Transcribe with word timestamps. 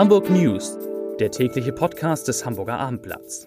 Hamburg 0.00 0.30
News, 0.30 0.78
der 1.18 1.30
tägliche 1.30 1.72
Podcast 1.72 2.26
des 2.26 2.46
Hamburger 2.46 2.78
Abendblatts. 2.80 3.46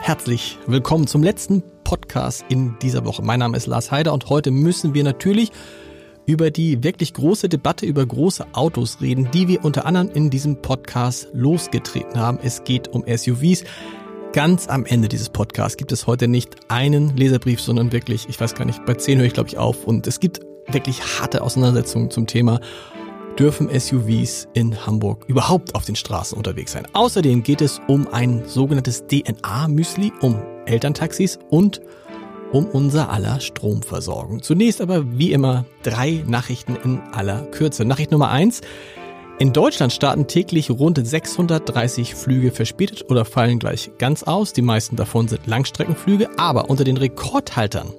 Herzlich 0.00 0.58
willkommen 0.66 1.06
zum 1.06 1.22
letzten 1.22 1.62
Podcast 1.84 2.46
in 2.48 2.78
dieser 2.80 3.04
Woche. 3.04 3.20
Mein 3.22 3.40
Name 3.40 3.58
ist 3.58 3.66
Lars 3.66 3.90
Heider 3.90 4.14
und 4.14 4.30
heute 4.30 4.50
müssen 4.50 4.94
wir 4.94 5.04
natürlich 5.04 5.52
über 6.24 6.50
die 6.50 6.82
wirklich 6.82 7.12
große 7.12 7.50
Debatte 7.50 7.84
über 7.84 8.06
große 8.06 8.46
Autos 8.54 9.02
reden, 9.02 9.30
die 9.34 9.48
wir 9.48 9.66
unter 9.66 9.84
anderem 9.84 10.08
in 10.08 10.30
diesem 10.30 10.62
Podcast 10.62 11.28
losgetreten 11.34 12.18
haben. 12.18 12.38
Es 12.42 12.64
geht 12.64 12.88
um 12.88 13.04
SUVs. 13.06 13.64
Ganz 14.32 14.68
am 14.68 14.84
Ende 14.84 15.08
dieses 15.08 15.30
Podcasts 15.30 15.78
gibt 15.78 15.90
es 15.90 16.06
heute 16.06 16.28
nicht 16.28 16.56
einen 16.68 17.16
Leserbrief, 17.16 17.60
sondern 17.60 17.92
wirklich, 17.92 18.28
ich 18.28 18.38
weiß 18.38 18.54
gar 18.54 18.66
nicht, 18.66 18.84
bei 18.84 18.94
10 18.94 19.18
höre 19.18 19.26
ich 19.26 19.32
glaube 19.32 19.48
ich 19.48 19.56
auf 19.56 19.86
und 19.86 20.06
es 20.06 20.20
gibt 20.20 20.40
wirklich 20.66 21.00
harte 21.18 21.42
Auseinandersetzungen 21.42 22.10
zum 22.10 22.26
Thema 22.26 22.60
dürfen 23.38 23.68
SUVs 23.70 24.48
in 24.52 24.84
Hamburg 24.84 25.24
überhaupt 25.28 25.74
auf 25.74 25.84
den 25.84 25.96
Straßen 25.96 26.36
unterwegs 26.36 26.72
sein. 26.72 26.86
Außerdem 26.92 27.42
geht 27.42 27.62
es 27.62 27.80
um 27.86 28.08
ein 28.08 28.42
sogenanntes 28.46 29.04
DNA-Müsli, 29.06 30.12
um 30.20 30.42
Elterntaxis 30.66 31.38
und 31.48 31.80
um 32.52 32.66
unser 32.66 33.10
aller 33.10 33.40
Stromversorgung. 33.40 34.42
Zunächst 34.42 34.80
aber 34.80 35.18
wie 35.18 35.32
immer 35.32 35.64
drei 35.84 36.24
Nachrichten 36.26 36.76
in 36.76 37.00
aller 37.12 37.42
Kürze. 37.46 37.84
Nachricht 37.84 38.10
Nummer 38.10 38.30
eins. 38.30 38.60
In 39.40 39.52
Deutschland 39.52 39.92
starten 39.92 40.26
täglich 40.26 40.68
rund 40.68 40.98
630 41.00 42.16
Flüge 42.16 42.50
verspätet 42.50 43.08
oder 43.08 43.24
fallen 43.24 43.60
gleich 43.60 43.92
ganz 43.96 44.24
aus. 44.24 44.52
Die 44.52 44.62
meisten 44.62 44.96
davon 44.96 45.28
sind 45.28 45.46
Langstreckenflüge, 45.46 46.28
aber 46.36 46.68
unter 46.68 46.82
den 46.82 46.96
Rekordhaltern, 46.96 47.92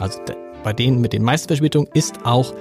also 0.00 0.18
bei 0.64 0.72
denen 0.72 1.02
mit 1.02 1.12
den 1.12 1.22
meisten 1.22 1.48
Verspätungen, 1.48 1.90
ist 1.92 2.24
auch 2.24 2.54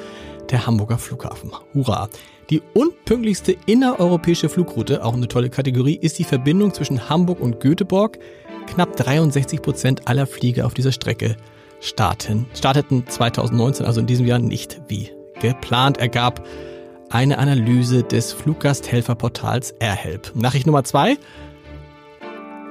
der 0.49 0.67
Hamburger 0.67 0.97
Flughafen. 0.97 1.53
Hurra! 1.73 2.09
Die 2.49 2.61
unpünktlichste 2.73 3.55
innereuropäische 3.67 4.49
Flugroute, 4.49 5.05
auch 5.05 5.13
eine 5.13 5.29
tolle 5.29 5.49
Kategorie, 5.49 5.95
ist 5.95 6.19
die 6.19 6.25
Verbindung 6.25 6.73
zwischen 6.73 7.07
Hamburg 7.07 7.39
und 7.39 7.61
Göteborg. 7.61 8.19
Knapp 8.67 8.97
63 8.97 9.61
Prozent 9.61 10.09
aller 10.09 10.27
Flieger 10.27 10.65
auf 10.65 10.73
dieser 10.73 10.91
Strecke 10.91 11.37
starten, 11.79 12.47
starteten 12.53 13.07
2019, 13.07 13.85
also 13.85 14.01
in 14.01 14.07
diesem 14.07 14.25
Jahr 14.25 14.39
nicht 14.39 14.81
wie 14.89 15.09
geplant, 15.39 15.99
ergab 15.99 16.45
eine 17.09 17.37
Analyse 17.37 18.03
des 18.03 18.33
Fluggasthelferportals 18.33 19.71
AirHelp. 19.79 20.31
Nachricht 20.35 20.65
Nummer 20.65 20.83
zwei. 20.83 21.17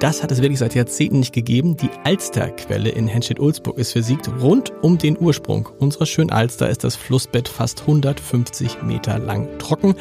Das 0.00 0.22
hat 0.22 0.32
es 0.32 0.42
wirklich 0.42 0.58
seit 0.58 0.74
Jahrzehnten 0.74 1.20
nicht 1.20 1.32
gegeben. 1.32 1.76
Die 1.76 1.88
Alsterquelle 2.02 2.90
in 2.90 3.06
Henstedt-Ulzburg 3.06 3.78
ist 3.78 3.92
versiegt. 3.92 4.28
Rund 4.40 4.72
um 4.82 4.98
den 4.98 5.16
Ursprung 5.18 5.68
unserer 5.78 6.06
schönen 6.06 6.30
Alster 6.30 6.68
ist 6.68 6.84
das 6.84 6.96
Flussbett 6.96 7.48
fast 7.48 7.82
150 7.82 8.82
Meter 8.82 9.18
lang 9.18 9.48
trocken. 9.58 9.94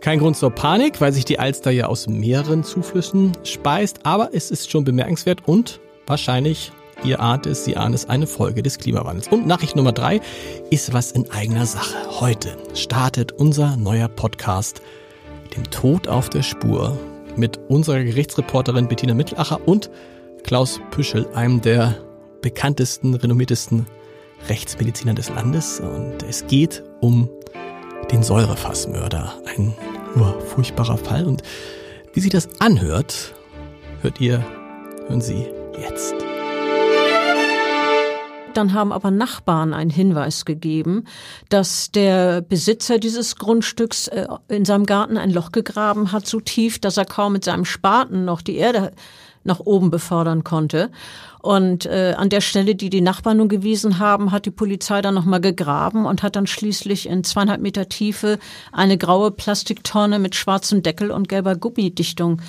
Kein 0.00 0.18
Grund 0.18 0.36
zur 0.36 0.50
Panik, 0.50 1.00
weil 1.00 1.12
sich 1.12 1.24
die 1.24 1.38
Alster 1.38 1.70
ja 1.70 1.86
aus 1.86 2.08
mehreren 2.08 2.64
Zuflüssen 2.64 3.32
speist, 3.44 4.00
aber 4.02 4.30
es 4.32 4.50
ist 4.50 4.68
schon 4.70 4.82
bemerkenswert 4.82 5.46
und 5.46 5.78
wahrscheinlich, 6.06 6.72
ihr 7.04 7.20
ahnt 7.20 7.46
es, 7.46 7.64
Sie 7.64 7.76
ahnen 7.76 7.94
es, 7.94 8.08
eine 8.08 8.26
Folge 8.26 8.62
des 8.62 8.78
Klimawandels. 8.78 9.28
Und 9.28 9.46
Nachricht 9.46 9.76
Nummer 9.76 9.92
drei 9.92 10.20
ist 10.70 10.92
was 10.92 11.12
in 11.12 11.30
eigener 11.30 11.66
Sache. 11.66 11.96
Heute 12.20 12.56
startet 12.74 13.32
unser 13.32 13.76
neuer 13.76 14.08
Podcast, 14.08 14.82
dem 15.56 15.70
Tod 15.70 16.08
auf 16.08 16.30
der 16.30 16.42
Spur, 16.42 16.98
mit 17.36 17.58
unserer 17.68 18.02
Gerichtsreporterin 18.02 18.88
Bettina 18.88 19.14
Mittelacher 19.14 19.60
und 19.66 19.90
Klaus 20.42 20.80
Püschel, 20.90 21.26
einem 21.34 21.60
der 21.60 21.96
bekanntesten, 22.42 23.14
renommiertesten 23.14 23.86
Rechtsmediziner 24.48 25.14
des 25.14 25.28
Landes. 25.30 25.80
Und 25.80 26.22
es 26.28 26.46
geht 26.46 26.82
um 27.00 27.28
den 28.10 28.22
Säurefassmörder. 28.22 29.34
Ein 29.46 29.74
nur 30.14 30.40
furchtbarer 30.40 30.98
Fall. 30.98 31.26
Und 31.26 31.42
wie 32.12 32.20
sich 32.20 32.30
das 32.30 32.48
anhört, 32.60 33.34
hört 34.02 34.20
ihr, 34.20 34.44
hören 35.08 35.20
Sie 35.20 35.46
jetzt. 35.80 36.21
Dann 38.54 38.74
haben 38.74 38.92
aber 38.92 39.10
Nachbarn 39.10 39.74
einen 39.74 39.90
Hinweis 39.90 40.44
gegeben, 40.44 41.04
dass 41.48 41.90
der 41.90 42.40
Besitzer 42.40 42.98
dieses 42.98 43.36
Grundstücks 43.36 44.08
äh, 44.08 44.26
in 44.48 44.64
seinem 44.64 44.86
Garten 44.86 45.16
ein 45.16 45.30
Loch 45.30 45.52
gegraben 45.52 46.12
hat, 46.12 46.26
so 46.26 46.40
tief, 46.40 46.78
dass 46.78 46.96
er 46.96 47.04
kaum 47.04 47.32
mit 47.32 47.44
seinem 47.44 47.64
Spaten 47.64 48.24
noch 48.24 48.42
die 48.42 48.56
Erde 48.56 48.92
nach 49.44 49.60
oben 49.60 49.90
befördern 49.90 50.44
konnte. 50.44 50.90
Und 51.42 51.86
äh, 51.86 52.14
an 52.16 52.28
der 52.28 52.40
Stelle, 52.40 52.76
die 52.76 52.88
die 52.88 53.00
Nachbarn 53.00 53.38
nun 53.38 53.48
gewiesen 53.48 53.98
haben, 53.98 54.30
hat 54.30 54.46
die 54.46 54.52
Polizei 54.52 55.02
dann 55.02 55.14
nochmal 55.14 55.40
gegraben 55.40 56.06
und 56.06 56.22
hat 56.22 56.36
dann 56.36 56.46
schließlich 56.46 57.08
in 57.08 57.24
zweieinhalb 57.24 57.60
Meter 57.60 57.88
Tiefe 57.88 58.38
eine 58.70 58.96
graue 58.96 59.32
Plastiktonne 59.32 60.20
mit 60.20 60.36
schwarzem 60.36 60.84
Deckel 60.84 61.10
und 61.10 61.28
gelber 61.28 61.56
Gummidichtung 61.56 62.40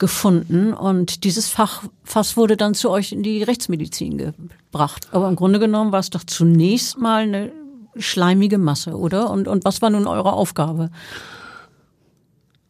gefunden. 0.00 0.72
Und 0.72 1.22
dieses 1.22 1.48
Fach, 1.48 1.84
Fass 2.02 2.36
wurde 2.36 2.56
dann 2.56 2.74
zu 2.74 2.90
euch 2.90 3.12
in 3.12 3.22
die 3.22 3.44
Rechtsmedizin 3.44 4.18
gebracht. 4.18 5.06
Aber 5.12 5.28
im 5.28 5.36
Grunde 5.36 5.60
genommen 5.60 5.92
war 5.92 6.00
es 6.00 6.10
doch 6.10 6.24
zunächst 6.24 6.98
mal 6.98 7.22
eine 7.22 7.52
schleimige 7.96 8.58
Masse, 8.58 8.96
oder? 8.96 9.30
Und, 9.30 9.46
und 9.46 9.64
was 9.64 9.80
war 9.80 9.90
nun 9.90 10.08
eure 10.08 10.32
Aufgabe? 10.32 10.90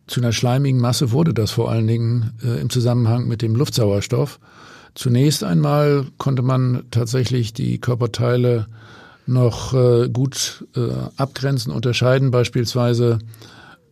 Zu 0.06 0.20
einer 0.20 0.32
schleimigen 0.32 0.78
Masse 0.78 1.12
wurde 1.12 1.32
das 1.32 1.52
vor 1.52 1.70
allen 1.70 1.86
Dingen 1.86 2.32
äh, 2.44 2.60
im 2.60 2.68
Zusammenhang 2.68 3.28
mit 3.28 3.40
dem 3.40 3.54
Luftsauerstoff. 3.54 4.40
Zunächst 4.94 5.44
einmal 5.44 6.06
konnte 6.18 6.42
man 6.42 6.84
tatsächlich 6.90 7.52
die 7.52 7.78
Körperteile 7.78 8.66
noch 9.26 9.72
äh, 9.72 10.08
gut 10.08 10.66
äh, 10.74 10.90
abgrenzen, 11.16 11.72
unterscheiden. 11.72 12.30
Beispielsweise 12.30 13.18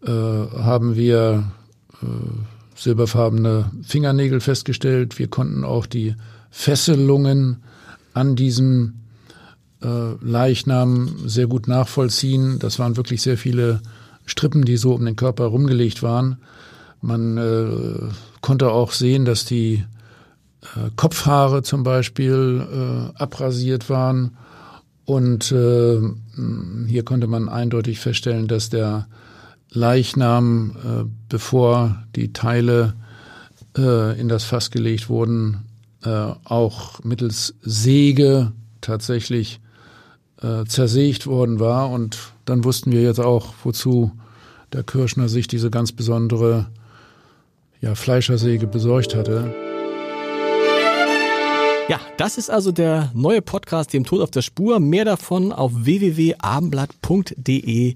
äh, 0.04 0.10
haben 0.10 0.96
wir 0.96 1.52
äh, 2.02 2.06
silberfarbene 2.74 3.70
Fingernägel 3.82 4.40
festgestellt. 4.40 5.18
Wir 5.18 5.28
konnten 5.28 5.64
auch 5.64 5.86
die 5.86 6.14
Fesselungen 6.50 7.62
an 8.14 8.36
diesem 8.36 8.94
äh, 9.82 10.14
Leichnam 10.20 11.16
sehr 11.26 11.46
gut 11.46 11.68
nachvollziehen. 11.68 12.58
Das 12.58 12.78
waren 12.78 12.96
wirklich 12.96 13.22
sehr 13.22 13.38
viele 13.38 13.80
Strippen, 14.26 14.64
die 14.64 14.76
so 14.76 14.94
um 14.94 15.04
den 15.04 15.16
Körper 15.16 15.44
rumgelegt 15.46 16.02
waren. 16.02 16.38
Man 17.00 17.38
äh, 17.38 18.12
konnte 18.40 18.70
auch 18.70 18.92
sehen, 18.92 19.24
dass 19.24 19.44
die 19.44 19.84
äh, 20.62 20.90
Kopfhaare 20.96 21.62
zum 21.62 21.82
Beispiel 21.82 22.66
äh, 23.16 23.18
abrasiert 23.20 23.88
waren. 23.90 24.36
Und 25.04 25.52
äh, 25.52 26.00
hier 26.86 27.04
konnte 27.04 27.26
man 27.26 27.48
eindeutig 27.48 27.98
feststellen, 28.00 28.46
dass 28.46 28.68
der 28.68 29.06
Leichnam, 29.70 30.76
äh, 30.76 31.04
bevor 31.28 32.02
die 32.16 32.32
Teile 32.32 32.94
äh, 33.76 34.18
in 34.18 34.28
das 34.28 34.44
Fass 34.44 34.70
gelegt 34.70 35.08
wurden, 35.08 35.64
äh, 36.04 36.10
auch 36.44 37.02
mittels 37.04 37.54
Säge 37.62 38.52
tatsächlich 38.80 39.60
zersägt 40.68 41.26
worden 41.26 41.58
war. 41.58 41.90
Und 41.90 42.16
dann 42.44 42.62
wussten 42.62 42.92
wir 42.92 43.02
jetzt 43.02 43.18
auch, 43.18 43.54
wozu 43.64 44.12
der 44.72 44.84
Kirschner 44.84 45.28
sich 45.28 45.48
diese 45.48 45.68
ganz 45.68 45.90
besondere 45.90 46.66
ja, 47.80 47.96
Fleischersäge 47.96 48.68
besorgt 48.68 49.16
hatte. 49.16 49.52
Ja, 51.88 52.00
das 52.18 52.36
ist 52.36 52.50
also 52.50 52.70
der 52.70 53.10
neue 53.14 53.40
Podcast, 53.40 53.94
dem 53.94 54.04
Tod 54.04 54.20
auf 54.20 54.30
der 54.30 54.42
Spur. 54.42 54.78
Mehr 54.78 55.06
davon 55.06 55.54
auf 55.54 55.72
www.abendblatt.de 55.74 57.94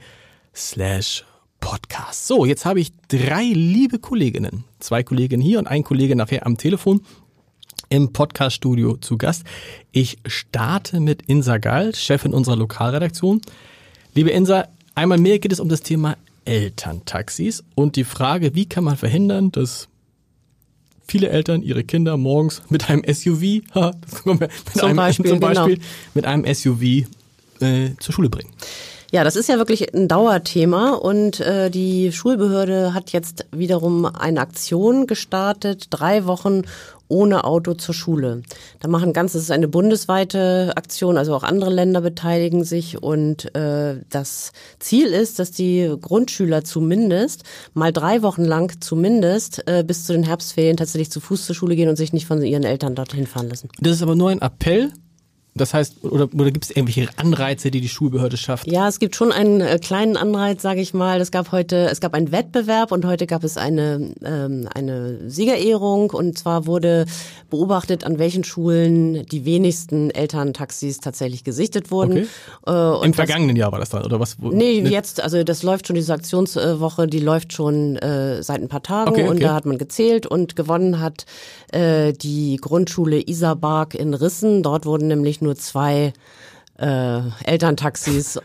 slash 0.54 1.26
Podcast. 1.60 2.26
So, 2.26 2.47
jetzt 2.47 2.64
habe 2.64 2.80
ich 2.80 2.94
drei 3.08 3.44
liebe 3.53 3.98
Kolleginnen. 3.98 4.64
Zwei 4.78 5.03
Kolleginnen 5.03 5.42
hier 5.42 5.58
und 5.58 5.66
ein 5.66 5.84
Kollege 5.84 6.16
nachher 6.16 6.47
am 6.47 6.56
Telefon 6.56 7.03
im 7.91 8.15
Podcaststudio 8.15 8.97
zu 8.97 9.18
Gast. 9.18 9.44
Ich 9.91 10.16
starte 10.24 10.98
mit 10.98 11.28
Insa 11.28 11.59
Gall, 11.59 11.95
Chefin 11.95 12.33
unserer 12.33 12.56
Lokalredaktion. 12.56 13.42
Liebe 14.15 14.30
Insa, 14.30 14.68
einmal 14.95 15.18
mehr 15.18 15.38
geht 15.38 15.53
es 15.53 15.60
um 15.60 15.68
das 15.68 15.83
Thema 15.83 16.16
Elterntaxis 16.47 17.62
und 17.74 17.97
die 17.97 18.04
Frage, 18.04 18.54
wie 18.54 18.65
kann 18.65 18.84
man 18.84 18.97
verhindern, 18.97 19.53
dass 19.53 19.91
viele 21.12 21.28
Eltern 21.28 21.62
ihre 21.62 21.84
Kinder 21.84 22.16
morgens 22.16 22.62
mit 22.70 22.88
einem 22.88 23.03
SUV, 23.04 23.60
ha, 23.74 23.92
mit, 24.24 24.50
zum 24.72 24.88
einem, 24.88 24.97
Beispiel, 24.97 25.30
zum 25.30 25.41
Beispiel 25.41 25.74
genau. 25.74 25.86
mit 26.14 26.24
einem 26.24 26.54
SUV 26.54 26.82
äh, 27.60 27.91
zur 28.00 28.14
Schule 28.14 28.30
bringen. 28.30 28.50
Ja, 29.10 29.22
das 29.22 29.36
ist 29.36 29.50
ja 29.50 29.59
wirklich 29.59 29.94
ein 29.94 30.09
Dauerthema 30.09 30.94
und 30.94 31.38
äh, 31.41 31.68
die 31.70 32.12
Schulbehörde 32.12 32.94
hat 32.94 33.12
jetzt 33.12 33.44
wiederum 33.53 34.06
eine 34.06 34.41
Aktion 34.41 35.06
gestartet, 35.06 35.88
drei 35.91 36.24
Wochen 36.24 36.62
ohne 37.12 37.44
Auto 37.44 37.74
zur 37.74 37.94
Schule. 37.94 38.42
Da 38.80 38.88
machen 38.88 39.12
ganz, 39.12 39.34
das 39.34 39.42
ist 39.42 39.50
eine 39.50 39.68
bundesweite 39.68 40.72
Aktion, 40.76 41.18
also 41.18 41.34
auch 41.36 41.42
andere 41.42 41.70
Länder 41.70 42.00
beteiligen 42.00 42.64
sich 42.64 43.03
und 43.03 43.54
äh, 43.54 44.00
das 44.09 44.53
Ziel 44.78 45.09
ist, 45.09 45.38
dass 45.38 45.50
die 45.50 45.94
Grundschüler 46.00 46.64
zumindest 46.64 47.44
mal 47.74 47.92
drei 47.92 48.22
Wochen 48.22 48.44
lang 48.44 48.80
zumindest 48.80 49.68
äh, 49.68 49.84
bis 49.86 50.06
zu 50.06 50.14
den 50.14 50.24
Herbstferien 50.24 50.76
tatsächlich 50.76 51.10
zu 51.10 51.20
Fuß 51.20 51.47
zur 51.47 51.54
Schule 51.54 51.76
gehen 51.76 51.91
und 51.91 51.97
sich 51.97 52.12
nicht 52.12 52.26
von 52.26 52.42
ihren 52.42 52.64
Eltern 52.64 52.94
dorthin 52.94 53.26
fahren 53.26 53.50
lassen. 53.50 53.68
Das 53.80 53.97
ist 53.97 54.03
aber 54.03 54.14
nur 54.14 54.30
ein 54.30 54.41
Appell 54.41 54.92
Das 55.54 55.75
heißt, 55.75 56.03
oder, 56.04 56.28
oder 56.33 56.51
gibt 56.51 56.65
es 56.65 56.71
irgendwelche 56.71 57.10
Anreize, 57.16 57.71
die 57.71 57.83
die 57.83 57.89
Schulbehörde 57.89 58.39
schafft? 58.39 58.66
Ja, 58.66 58.89
es 58.89 58.99
gibt 58.99 59.15
schon 59.15 59.33
einen 59.33 59.60
äh, 59.60 59.78
kleinen 59.78 60.16
Anreiz, 60.16 60.63
sage 60.63 60.81
ich 60.81 60.95
mal. 60.95 61.21
Es 61.21 61.31
gab 61.31 61.53
heute, 61.53 61.91
es 61.91 62.01
gab 62.01 62.15
einen 62.15 62.33
Wettbewerb 62.33 62.91
und 62.91 63.04
heute 63.04 63.27
gab 63.27 63.45
es 63.45 63.59
eine 63.59 64.15
ähm, 64.25 64.66
eine 64.72 65.28
Siegerehrung 65.28 66.10
und 66.10 66.39
zwar 66.39 66.66
wurde 66.66 67.04
beobachtet, 67.51 68.04
an 68.04 68.19
welchen 68.19 68.45
Schulen 68.45 69.27
die 69.27 69.45
wenigsten 69.45 70.10
Elterntaxis 70.10 71.01
tatsächlich 71.01 71.45
gesichtet 71.45 71.91
wurden. 71.91 72.27
Okay. 72.65 73.03
Äh, 73.03 73.05
Im 73.05 73.13
vergangenen 73.13 73.57
Jahr 73.57 73.72
war 73.72 73.78
das 73.78 73.91
dann 73.91 74.05
oder 74.05 74.19
was? 74.19 74.39
Nee, 74.39 74.81
ne? 74.81 74.89
jetzt, 74.89 75.21
also 75.21 75.45
das 75.45 75.63
läuft 75.63 75.87
schon 75.87 75.97
diese 75.97 76.15
Aktionswoche, 76.15 77.07
die 77.07 77.21
läuft 77.21 77.53
schon 77.53 77.97
äh, 77.97 78.43
seit 78.43 78.63
ein 78.63 78.69
paar 78.69 78.83
Tagen 78.83 79.10
okay, 79.10 79.25
okay. 79.25 79.31
und 79.31 79.43
da 79.43 79.53
hat 79.53 79.66
man 79.66 79.77
gezählt 79.77 80.27
und 80.27 80.57
gewonnen 80.57 81.01
hat 81.01 81.27
äh, 81.72 82.15
die 82.15 82.57
Grundschule 82.57 83.21
Isarbark 83.21 83.95
in 83.95 84.15
Rissen. 84.15 84.63
Dort 84.63 84.87
wurden 84.87 85.09
nämlich 85.09 85.41
nur 85.42 85.56
zwei 85.56 86.12
äh, 86.78 87.21
Elterntaxis 87.44 88.41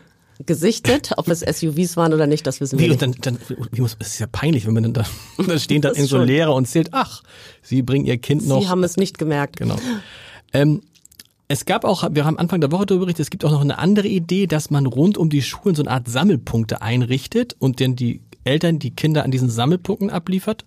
gesichtet, 0.46 1.12
ob 1.16 1.28
es 1.28 1.40
SUVs 1.40 1.96
waren 1.96 2.14
oder 2.14 2.26
nicht, 2.26 2.46
das 2.46 2.60
wissen 2.60 2.78
wir 2.78 2.86
wie, 2.86 2.90
nicht. 2.90 3.02
Und 3.02 3.26
dann, 3.26 3.36
dann, 3.38 3.58
wie 3.72 3.80
muss, 3.80 3.96
das 3.98 4.08
ist 4.08 4.18
ja 4.20 4.26
peinlich, 4.30 4.66
wenn 4.66 4.74
man 4.74 4.84
dann 4.84 4.92
da, 4.92 5.04
da 5.46 5.58
stehen 5.58 5.82
da 5.82 5.90
in 5.90 6.06
so 6.06 6.18
Lehrer 6.18 6.54
und 6.54 6.66
zählt, 6.66 6.90
ach, 6.92 7.22
sie 7.62 7.82
bringen 7.82 8.04
ihr 8.04 8.18
Kind 8.18 8.46
noch. 8.46 8.62
Sie 8.62 8.68
haben 8.68 8.84
es 8.84 8.96
nicht 8.96 9.18
gemerkt. 9.18 9.56
Genau. 9.56 9.76
Ähm, 10.52 10.82
es 11.48 11.64
gab 11.64 11.84
auch, 11.84 12.08
wir 12.12 12.24
haben 12.24 12.38
Anfang 12.38 12.60
der 12.60 12.70
Woche 12.70 12.86
darüber 12.86 13.06
berichtet, 13.06 13.24
es 13.24 13.30
gibt 13.30 13.44
auch 13.44 13.50
noch 13.50 13.62
eine 13.62 13.78
andere 13.78 14.06
Idee, 14.06 14.46
dass 14.46 14.70
man 14.70 14.86
rund 14.86 15.18
um 15.18 15.30
die 15.30 15.42
Schulen 15.42 15.74
so 15.74 15.82
eine 15.82 15.90
Art 15.90 16.08
Sammelpunkte 16.08 16.82
einrichtet 16.82 17.56
und 17.58 17.80
dann 17.80 17.96
die 17.96 18.20
Eltern 18.44 18.78
die 18.78 18.90
Kinder 18.90 19.24
an 19.24 19.30
diesen 19.30 19.50
Sammelpunkten 19.50 20.10
abliefert 20.10 20.64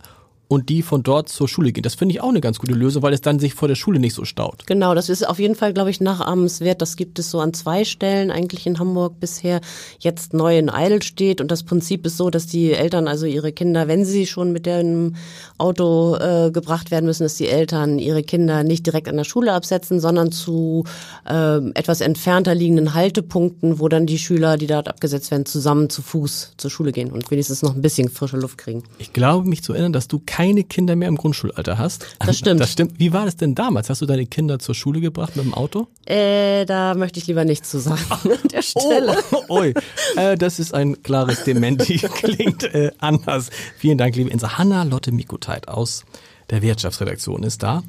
und 0.51 0.67
die 0.67 0.81
von 0.81 1.01
dort 1.01 1.29
zur 1.29 1.47
Schule 1.47 1.71
gehen. 1.71 1.81
Das 1.81 1.95
finde 1.95 2.13
ich 2.13 2.19
auch 2.19 2.27
eine 2.27 2.41
ganz 2.41 2.59
gute 2.59 2.73
Lösung, 2.73 3.03
weil 3.03 3.13
es 3.13 3.21
dann 3.21 3.39
sich 3.39 3.53
vor 3.53 3.69
der 3.69 3.75
Schule 3.75 3.99
nicht 3.99 4.13
so 4.13 4.25
staut. 4.25 4.67
Genau, 4.67 4.93
das 4.93 5.07
ist 5.07 5.25
auf 5.25 5.39
jeden 5.39 5.55
Fall, 5.55 5.73
glaube 5.73 5.89
ich, 5.89 6.01
nachahmenswert. 6.01 6.81
Das 6.81 6.97
gibt 6.97 7.19
es 7.19 7.31
so 7.31 7.39
an 7.39 7.53
zwei 7.53 7.85
Stellen 7.85 8.31
eigentlich 8.31 8.67
in 8.67 8.77
Hamburg 8.77 9.17
bisher. 9.21 9.61
Jetzt 9.99 10.33
neu 10.33 10.57
in 10.57 10.69
Eidelstedt 10.69 11.39
und 11.39 11.51
das 11.51 11.63
Prinzip 11.63 12.05
ist 12.05 12.17
so, 12.17 12.29
dass 12.29 12.47
die 12.47 12.73
Eltern 12.73 13.07
also 13.07 13.25
ihre 13.25 13.53
Kinder, 13.53 13.87
wenn 13.87 14.03
sie 14.03 14.27
schon 14.27 14.51
mit 14.51 14.65
dem 14.65 15.15
Auto 15.57 16.17
äh, 16.17 16.51
gebracht 16.51 16.91
werden 16.91 17.05
müssen, 17.05 17.23
dass 17.23 17.35
die 17.35 17.47
Eltern 17.47 17.97
ihre 17.97 18.21
Kinder 18.21 18.65
nicht 18.65 18.85
direkt 18.85 19.07
an 19.07 19.15
der 19.15 19.23
Schule 19.23 19.53
absetzen, 19.53 20.01
sondern 20.01 20.33
zu 20.33 20.83
äh, 21.29 21.59
etwas 21.75 22.01
entfernter 22.01 22.55
liegenden 22.55 22.93
Haltepunkten, 22.93 23.79
wo 23.79 23.87
dann 23.87 24.05
die 24.05 24.19
Schüler, 24.19 24.57
die 24.57 24.67
dort 24.67 24.89
abgesetzt 24.89 25.31
werden, 25.31 25.45
zusammen 25.45 25.89
zu 25.89 26.01
Fuß 26.01 26.55
zur 26.57 26.69
Schule 26.69 26.91
gehen 26.91 27.09
und 27.09 27.31
wenigstens 27.31 27.61
noch 27.61 27.73
ein 27.73 27.81
bisschen 27.81 28.09
frische 28.09 28.35
Luft 28.35 28.57
kriegen. 28.57 28.83
Ich 28.97 29.13
glaube, 29.13 29.47
mich 29.47 29.63
zu 29.63 29.71
erinnern, 29.71 29.93
dass 29.93 30.09
du 30.09 30.19
keine 30.41 30.63
Kinder 30.63 30.95
mehr 30.95 31.07
im 31.07 31.17
Grundschulalter 31.17 31.77
hast. 31.77 32.17
Das 32.17 32.35
stimmt. 32.35 32.59
Das 32.59 32.71
stimmt. 32.71 32.97
Wie 32.97 33.13
war 33.13 33.25
das 33.25 33.35
denn 33.35 33.53
damals? 33.53 33.91
Hast 33.91 34.01
du 34.01 34.07
deine 34.07 34.25
Kinder 34.25 34.57
zur 34.57 34.73
Schule 34.73 34.99
gebracht 34.99 35.35
mit 35.35 35.45
dem 35.45 35.53
Auto? 35.53 35.87
Äh, 36.05 36.65
da 36.65 36.95
möchte 36.95 37.19
ich 37.19 37.27
lieber 37.27 37.45
nichts 37.45 37.69
zu 37.69 37.77
sagen 37.77 38.01
an 38.23 38.49
der 38.51 38.63
Stelle. 38.63 39.17
Oh, 39.31 39.59
oi. 39.59 39.73
Äh, 40.15 40.37
das 40.37 40.57
ist 40.57 40.73
ein 40.73 41.03
klares 41.03 41.43
Dementi. 41.43 41.97
Klingt 42.15 42.63
äh, 42.63 42.91
anders. 42.97 43.51
Vielen 43.77 43.99
Dank, 43.99 44.15
liebe 44.15 44.31
Insa. 44.31 44.57
Hanna 44.57 44.81
Lotte 44.81 45.11
Mikoteit 45.11 45.67
aus 45.67 46.05
der 46.49 46.63
Wirtschaftsredaktion 46.63 47.43
ist 47.43 47.61
da. 47.61 47.83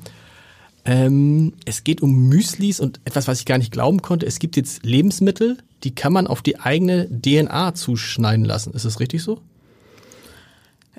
Ähm, 0.84 1.54
es 1.64 1.84
geht 1.84 2.02
um 2.02 2.28
Müslis 2.28 2.80
und 2.80 3.00
etwas, 3.06 3.28
was 3.28 3.38
ich 3.40 3.46
gar 3.46 3.56
nicht 3.56 3.72
glauben 3.72 4.02
konnte. 4.02 4.26
Es 4.26 4.38
gibt 4.38 4.56
jetzt 4.56 4.84
Lebensmittel, 4.84 5.56
die 5.84 5.94
kann 5.94 6.12
man 6.12 6.26
auf 6.26 6.42
die 6.42 6.60
eigene 6.60 7.08
DNA 7.08 7.72
zuschneiden 7.74 8.44
lassen. 8.44 8.74
Ist 8.74 8.84
das 8.84 9.00
richtig 9.00 9.22
so? 9.22 9.40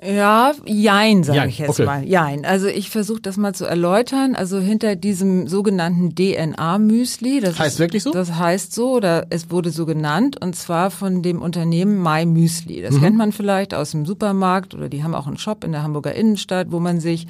Ja, 0.02 0.52
jein, 0.66 1.22
sage 1.22 1.48
ich 1.48 1.58
jetzt 1.58 1.70
okay. 1.70 1.84
mal. 1.84 2.04
Jein. 2.04 2.44
Also 2.44 2.66
ich 2.66 2.90
versuche 2.90 3.20
das 3.20 3.36
mal 3.36 3.54
zu 3.54 3.64
erläutern. 3.64 4.34
Also 4.34 4.58
hinter 4.58 4.96
diesem 4.96 5.46
sogenannten 5.46 6.14
DNA-Müsli, 6.16 7.40
das 7.40 7.58
Heißt 7.58 7.76
ist, 7.76 7.78
wirklich 7.78 8.02
so? 8.02 8.10
Das 8.10 8.34
heißt 8.34 8.74
so, 8.74 8.94
oder 8.94 9.26
es 9.30 9.50
wurde 9.50 9.70
so 9.70 9.86
genannt, 9.86 10.40
und 10.42 10.56
zwar 10.56 10.90
von 10.90 11.22
dem 11.22 11.40
Unternehmen 11.40 12.02
My 12.02 12.26
Müsli. 12.26 12.78
Mhm. 12.78 12.82
Das 12.82 13.00
kennt 13.00 13.16
man 13.16 13.30
vielleicht 13.30 13.72
aus 13.72 13.92
dem 13.92 14.04
Supermarkt 14.04 14.74
oder 14.74 14.88
die 14.88 15.04
haben 15.04 15.14
auch 15.14 15.28
einen 15.28 15.38
Shop 15.38 15.62
in 15.62 15.70
der 15.70 15.84
Hamburger 15.84 16.14
Innenstadt, 16.14 16.72
wo 16.72 16.80
man 16.80 16.98
sich 16.98 17.28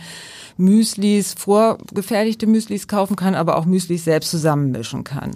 Müslis, 0.56 1.34
vorgefertigte 1.34 2.46
Müslis 2.46 2.88
kaufen 2.88 3.14
kann, 3.16 3.34
aber 3.34 3.56
auch 3.56 3.66
Müslis 3.66 4.04
selbst 4.04 4.30
zusammenmischen 4.30 5.04
kann. 5.04 5.32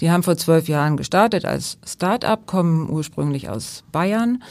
Die 0.00 0.10
haben 0.10 0.24
vor 0.24 0.36
zwölf 0.36 0.68
Jahren 0.68 0.96
gestartet 0.96 1.44
als 1.44 1.78
Start-up, 1.86 2.46
kommen 2.46 2.90
ursprünglich 2.90 3.48
aus 3.48 3.84
Bayern. 3.92 4.42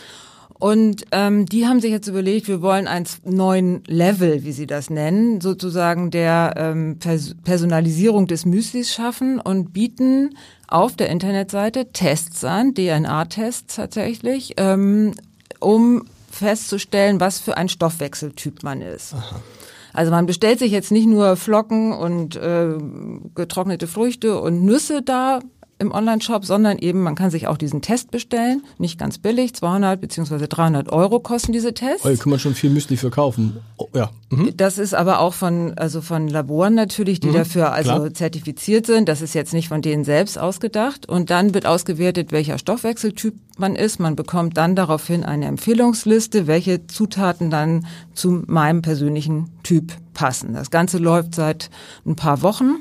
Und 0.64 1.08
ähm, 1.12 1.46
die 1.46 1.68
haben 1.68 1.82
sich 1.82 1.92
jetzt 1.92 2.08
überlegt, 2.08 2.48
wir 2.48 2.62
wollen 2.62 2.88
einen 2.88 3.06
neuen 3.26 3.84
Level, 3.86 4.46
wie 4.46 4.54
sie 4.54 4.66
das 4.66 4.90
nennen, 4.90 5.42
sozusagen 5.42 6.10
der 6.10 6.54
ähm, 6.56 7.00
Pers 7.00 7.36
Personalisierung 7.44 8.28
des 8.28 8.46
Müslis 8.46 8.94
schaffen 8.94 9.42
und 9.42 9.74
bieten 9.74 10.38
auf 10.70 10.96
der 10.96 11.10
Internetseite 11.10 11.92
Tests 11.92 12.46
an, 12.46 12.74
DNA-Tests 12.76 13.76
tatsächlich, 13.76 14.54
ähm, 14.56 15.16
um 15.60 16.06
festzustellen, 16.32 17.20
was 17.20 17.40
für 17.40 17.58
ein 17.58 17.68
Stoffwechseltyp 17.68 18.64
man 18.64 18.82
ist. 18.82 19.16
Aha. 19.16 19.42
Also 19.92 20.12
man 20.12 20.26
bestellt 20.28 20.60
sich 20.60 20.72
jetzt 20.72 20.94
nicht 20.94 21.08
nur 21.08 21.36
Flocken 21.36 21.92
und 21.92 22.38
äh, 22.38 22.70
getrocknete 23.36 23.88
Früchte 23.88 24.40
und 24.40 24.64
Nüsse 24.64 25.02
da 25.02 25.42
im 25.80 25.92
Online-Shop, 25.92 26.46
sondern 26.46 26.78
eben 26.78 27.02
man 27.02 27.16
kann 27.16 27.30
sich 27.30 27.48
auch 27.48 27.58
diesen 27.58 27.82
Test 27.82 28.12
bestellen. 28.12 28.64
Nicht 28.78 29.00
ganz 29.00 29.18
billig, 29.18 29.54
200 29.54 30.00
beziehungsweise 30.00 30.48
300 30.48 30.90
Euro 30.92 31.20
kosten 31.20 31.52
diese 31.52 31.74
Tests. 31.74 32.06
Oh, 32.06 32.10
hier 32.10 32.18
kann 32.18 32.30
man 32.30 32.40
schon 32.40 32.54
viel 32.54 32.70
Müsli 32.70 32.98
für 32.98 33.10
kaufen. 33.10 33.58
Oh, 33.78 33.88
ja. 33.94 34.12
Mhm. 34.30 34.56
Das 34.56 34.78
ist 34.78 34.94
aber 34.94 35.20
auch 35.20 35.34
von, 35.34 35.74
also 35.78 36.02
von 36.02 36.28
Laboren 36.28 36.76
natürlich, 36.76 37.20
die 37.20 37.30
mhm, 37.30 37.34
dafür 37.34 37.72
also 37.72 37.92
klar. 37.92 38.14
zertifiziert 38.14 38.86
sind. 38.86 39.10
Das 39.10 39.22
ist 39.22 39.34
jetzt 39.34 39.54
nicht 39.54 39.68
von 39.68 39.82
denen 39.82 40.04
selbst 40.04 40.38
ausgedacht. 40.38 41.08
Und 41.08 41.30
dann 41.30 41.54
wird 41.54 41.66
ausgewertet, 41.66 42.32
welcher 42.32 42.58
Stoffwechseltyp 42.58 43.36
man 43.58 43.76
ist. 43.76 44.00
Man 44.00 44.16
bekommt 44.16 44.58
dann 44.58 44.76
daraufhin 44.76 45.24
eine 45.24 45.46
Empfehlungsliste, 45.46 46.48
welche 46.48 46.88
Zutaten 46.88 47.50
dann 47.50 47.86
zu 48.14 48.44
meinem 48.48 48.82
persönlichen 48.82 49.50
Typ 49.64 49.94
passen. 50.14 50.54
Das 50.54 50.72
Ganze 50.72 50.98
läuft 50.98 51.36
seit 51.36 51.70
ein 52.06 52.16
paar 52.16 52.42
Wochen. 52.42 52.78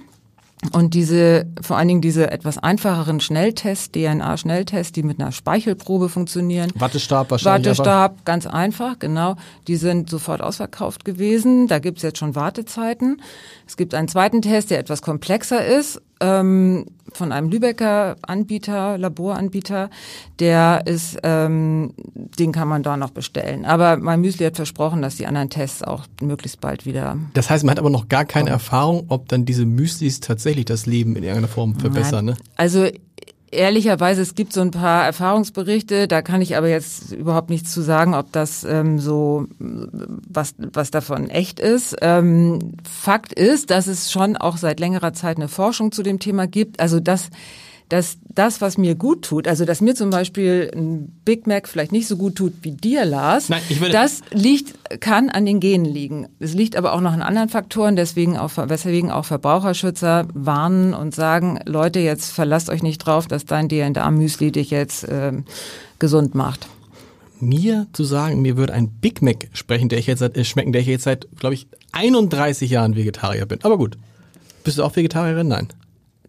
Und 0.70 0.94
diese, 0.94 1.46
vor 1.60 1.76
allen 1.76 1.88
Dingen 1.88 2.00
diese 2.02 2.30
etwas 2.30 2.56
einfacheren 2.56 3.18
Schnelltests, 3.18 3.90
DNA-Schnelltests, 3.90 4.92
die 4.92 5.02
mit 5.02 5.20
einer 5.20 5.32
Speichelprobe 5.32 6.08
funktionieren. 6.08 6.70
Wattestab 6.76 7.32
wahrscheinlich. 7.32 7.66
Wattestab, 7.66 8.12
aber. 8.12 8.22
ganz 8.24 8.46
einfach, 8.46 9.00
genau. 9.00 9.34
Die 9.66 9.74
sind 9.74 10.08
sofort 10.08 10.40
ausverkauft 10.40 11.04
gewesen. 11.04 11.66
Da 11.66 11.80
gibt's 11.80 12.02
jetzt 12.02 12.18
schon 12.18 12.36
Wartezeiten. 12.36 13.20
Es 13.66 13.76
gibt 13.76 13.92
einen 13.92 14.06
zweiten 14.06 14.40
Test, 14.40 14.70
der 14.70 14.78
etwas 14.78 15.02
komplexer 15.02 15.64
ist, 15.66 16.00
ähm, 16.22 16.86
von 17.12 17.32
einem 17.32 17.50
Lübecker 17.50 18.16
Anbieter, 18.22 18.96
Laboranbieter. 18.96 19.90
Der 20.38 20.82
ist, 20.86 21.18
ähm, 21.22 21.92
den 22.38 22.52
kann 22.52 22.68
man 22.68 22.82
da 22.82 22.96
noch 22.96 23.10
bestellen. 23.10 23.64
Aber 23.64 23.96
mein 23.96 24.20
Müsli 24.20 24.46
hat 24.46 24.56
versprochen, 24.56 25.02
dass 25.02 25.16
die 25.16 25.26
anderen 25.26 25.50
Tests 25.50 25.82
auch 25.82 26.06
möglichst 26.22 26.60
bald 26.60 26.86
wieder. 26.86 27.18
Das 27.34 27.50
heißt, 27.50 27.64
man 27.64 27.72
hat 27.72 27.78
aber 27.78 27.90
noch 27.90 28.08
gar 28.08 28.24
keine 28.24 28.50
Erfahrung, 28.50 29.04
ob 29.08 29.28
dann 29.28 29.44
diese 29.44 29.66
Müslis 29.66 30.20
tatsächlich 30.20 30.64
das 30.64 30.86
Leben 30.86 31.16
in 31.16 31.24
irgendeiner 31.24 31.48
Form 31.48 31.74
verbessern. 31.74 32.24
Ne? 32.24 32.36
Also 32.56 32.86
ehrlicherweise, 33.52 34.22
es 34.22 34.34
gibt 34.34 34.52
so 34.52 34.60
ein 34.60 34.70
paar 34.70 35.04
Erfahrungsberichte, 35.04 36.08
da 36.08 36.22
kann 36.22 36.40
ich 36.40 36.56
aber 36.56 36.68
jetzt 36.68 37.12
überhaupt 37.12 37.50
nichts 37.50 37.72
zu 37.72 37.82
sagen, 37.82 38.14
ob 38.14 38.32
das 38.32 38.64
ähm, 38.64 38.98
so 38.98 39.46
was 39.58 40.54
was 40.58 40.90
davon 40.90 41.30
echt 41.30 41.60
ist. 41.60 41.96
Ähm, 42.00 42.74
Fakt 42.90 43.32
ist, 43.32 43.70
dass 43.70 43.86
es 43.86 44.10
schon 44.10 44.36
auch 44.36 44.56
seit 44.56 44.80
längerer 44.80 45.12
Zeit 45.12 45.36
eine 45.36 45.48
Forschung 45.48 45.92
zu 45.92 46.02
dem 46.02 46.18
Thema 46.18 46.46
gibt. 46.46 46.80
Also 46.80 46.98
dass 46.98 47.30
dass 47.92 48.16
das, 48.34 48.62
was 48.62 48.78
mir 48.78 48.94
gut 48.94 49.22
tut, 49.22 49.46
also 49.46 49.66
dass 49.66 49.82
mir 49.82 49.94
zum 49.94 50.08
Beispiel 50.08 50.70
ein 50.74 51.12
Big 51.26 51.46
Mac 51.46 51.68
vielleicht 51.68 51.92
nicht 51.92 52.06
so 52.06 52.16
gut 52.16 52.36
tut 52.36 52.54
wie 52.62 52.70
dir, 52.72 53.04
Lars, 53.04 53.50
Nein, 53.50 53.60
ich 53.68 53.80
würde 53.80 53.92
das 53.92 54.22
liegt, 54.30 54.72
kann 55.00 55.28
an 55.28 55.44
den 55.44 55.60
Genen 55.60 55.84
liegen. 55.84 56.26
Es 56.38 56.54
liegt 56.54 56.76
aber 56.76 56.94
auch 56.94 57.02
noch 57.02 57.12
an 57.12 57.20
anderen 57.20 57.50
Faktoren, 57.50 57.94
deswegen 57.94 58.38
auch, 58.38 58.52
weswegen 58.56 59.10
auch 59.10 59.26
Verbraucherschützer 59.26 60.26
warnen 60.32 60.94
und 60.94 61.14
sagen, 61.14 61.60
Leute, 61.66 62.00
jetzt 62.00 62.32
verlasst 62.32 62.70
euch 62.70 62.82
nicht 62.82 62.98
drauf, 62.98 63.26
dass 63.26 63.44
dein 63.44 63.68
DNA-Müsli 63.68 64.52
dich 64.52 64.70
jetzt 64.70 65.04
äh, 65.04 65.32
gesund 65.98 66.34
macht 66.34 66.68
mir 67.40 67.88
zu 67.92 68.04
sagen, 68.04 68.40
mir 68.40 68.56
würde 68.56 68.72
ein 68.72 68.88
Big 68.88 69.20
Mac 69.20 69.48
sprechen, 69.52 69.88
der 69.88 69.98
ich 69.98 70.06
jetzt 70.06 70.20
seit, 70.20 70.36
äh, 70.36 70.44
schmecken, 70.44 70.70
der 70.70 70.80
ich 70.80 70.86
jetzt 70.86 71.02
seit, 71.02 71.26
glaube 71.40 71.54
ich, 71.56 71.66
31 71.90 72.70
Jahren 72.70 72.94
Vegetarier 72.94 73.46
bin. 73.46 73.58
Aber 73.64 73.76
gut. 73.76 73.98
Bist 74.62 74.78
du 74.78 74.84
auch 74.84 74.94
Vegetarierin? 74.94 75.48
Nein. 75.48 75.66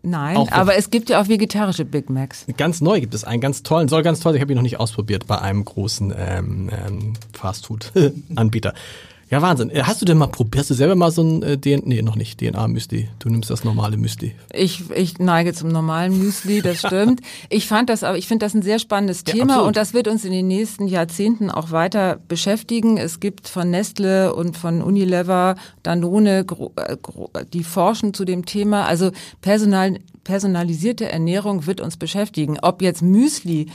Nein, 0.06 0.36
Auch 0.36 0.52
aber 0.52 0.76
es 0.76 0.90
gibt 0.90 1.10
ja 1.10 1.22
auch 1.22 1.30
vegetarische 1.30 1.86
Big 1.86 2.10
Macs. 2.10 2.46
Ganz 2.58 2.82
neu 2.82 3.00
gibt 3.00 3.14
es 3.14 3.24
einen 3.24 3.40
ganz 3.40 3.64
tollen, 3.64 3.88
soll 3.88 4.04
ganz 4.04 4.20
toll 4.20 4.34
sein, 4.34 4.38
ich 4.38 4.42
habe 4.42 4.52
ihn 4.52 4.58
noch 4.58 4.62
nicht 4.64 4.80
ausprobiert 4.80 5.28
bei 5.28 5.40
einem 5.40 5.64
großen 5.64 6.14
ähm, 6.16 6.70
ähm, 6.70 7.14
Fastfood-Anbieter. 7.32 8.74
Ja, 9.34 9.42
Wahnsinn. 9.42 9.72
Äh, 9.72 9.82
hast 9.82 10.00
du 10.00 10.06
denn 10.06 10.20
mal 10.20 10.28
probiert, 10.28 10.60
hast 10.60 10.70
du 10.70 10.76
selber 10.76 10.94
mal 10.94 11.10
so 11.10 11.24
ein 11.24 11.42
äh, 11.42 11.58
DNA, 11.58 11.82
nee, 11.86 12.02
noch 12.04 12.16
nicht, 12.16 12.40
DNA-Müsli. 12.40 13.10
Du 13.18 13.30
nimmst 13.30 13.50
das 13.50 13.64
normale 13.64 13.98
Müsli. 13.98 14.36
Ich, 14.54 14.92
ich 14.92 15.18
neige 15.18 15.54
zum 15.54 15.70
normalen 15.70 16.16
Müsli, 16.20 16.62
das 16.62 16.78
stimmt. 16.86 17.20
ich 17.50 17.66
fand 17.66 17.90
das 17.90 18.04
aber, 18.04 18.16
ich 18.16 18.28
finde 18.28 18.46
das 18.46 18.54
ein 18.54 18.62
sehr 18.62 18.78
spannendes 18.78 19.24
Ja, 19.26 19.34
Thema 19.34 19.54
absolut. 19.54 19.68
und 19.70 19.78
das 19.78 19.96
wird 19.96 20.08
uns 20.08 20.24
in 20.24 20.34
den 20.34 20.48
nächsten 20.48 20.88
Jahrzehnten 20.88 21.50
auch 21.50 21.72
weiter 21.72 22.20
beschäftigen. 22.28 22.98
Es 22.98 23.20
gibt 23.20 23.48
von 23.48 23.72
Nestle 23.72 24.36
und 24.36 24.56
von 24.56 24.84
Unilever, 24.84 25.56
Danone, 25.82 26.46
äh, 26.76 26.96
die 27.52 27.64
forschen 27.64 28.14
zu 28.14 28.26
dem 28.26 28.46
Thema. 28.46 28.86
Also 28.86 29.10
personal, 29.42 29.98
personalisierte 30.24 31.10
Ernährung 31.10 31.66
wird 31.66 31.82
uns 31.82 31.98
beschäftigen. 31.98 32.60
Ob 32.62 32.84
jetzt 32.84 33.02
Müsli 33.02 33.66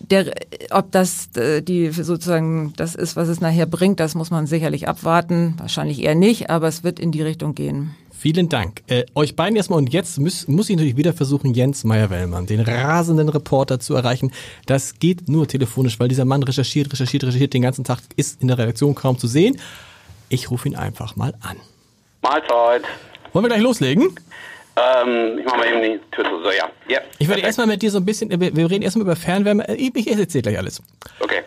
der, 0.00 0.32
ob 0.70 0.90
das 0.92 1.28
äh, 1.36 1.62
die 1.62 1.90
sozusagen 1.90 2.72
das 2.76 2.94
ist, 2.94 3.16
was 3.16 3.28
es 3.28 3.40
nachher 3.40 3.66
bringt, 3.66 4.00
das 4.00 4.14
muss 4.14 4.30
man 4.30 4.46
sicherlich 4.46 4.88
abwarten. 4.88 5.54
Wahrscheinlich 5.58 6.02
eher 6.02 6.14
nicht, 6.14 6.50
aber 6.50 6.68
es 6.68 6.82
wird 6.82 6.98
in 6.98 7.12
die 7.12 7.22
Richtung 7.22 7.54
gehen. 7.54 7.94
Vielen 8.20 8.50
Dank. 8.50 8.82
Äh, 8.86 9.06
euch 9.14 9.34
beiden 9.34 9.56
erstmal 9.56 9.78
und 9.78 9.92
jetzt 9.92 10.18
muss, 10.18 10.46
muss 10.46 10.68
ich 10.68 10.76
natürlich 10.76 10.98
wieder 10.98 11.14
versuchen, 11.14 11.54
Jens 11.54 11.84
Meyer-Wellmann, 11.84 12.44
den 12.44 12.60
rasenden 12.60 13.30
Reporter 13.30 13.80
zu 13.80 13.94
erreichen. 13.94 14.30
Das 14.66 14.98
geht 14.98 15.28
nur 15.28 15.48
telefonisch, 15.48 15.98
weil 15.98 16.08
dieser 16.08 16.26
Mann 16.26 16.42
recherchiert, 16.42 16.92
recherchiert, 16.92 17.24
recherchiert 17.24 17.54
den 17.54 17.62
ganzen 17.62 17.82
Tag, 17.82 18.00
ist 18.16 18.42
in 18.42 18.48
der 18.48 18.58
Redaktion 18.58 18.94
kaum 18.94 19.18
zu 19.18 19.26
sehen. 19.26 19.56
Ich 20.28 20.50
rufe 20.50 20.68
ihn 20.68 20.76
einfach 20.76 21.16
mal 21.16 21.34
an. 21.40 21.56
Mahlzeit. 22.20 22.82
Wollen 23.32 23.44
wir 23.44 23.48
gleich 23.48 23.62
loslegen? 23.62 24.10
Ähm, 24.76 25.38
ich 25.38 25.44
mach 25.44 25.56
mal 25.56 25.66
eben 25.66 25.82
die 25.82 26.00
Tür 26.10 26.24
zu. 26.24 26.42
So, 26.42 26.50
ja. 26.50 26.68
ja. 26.88 27.00
Ich 27.18 27.28
würde 27.28 27.42
erstmal 27.42 27.66
mit 27.66 27.82
dir 27.82 27.90
so 27.90 27.98
ein 27.98 28.04
bisschen, 28.04 28.30
wir 28.30 28.70
reden 28.70 28.82
erstmal 28.82 29.02
über 29.04 29.16
Fernwärme. 29.16 29.68
Äh, 29.68 29.74
Ich, 29.74 29.94
ich 29.94 30.06
erzähle 30.18 30.42
gleich 30.42 30.58
alles. 30.58 30.80
Okay. 31.20 31.42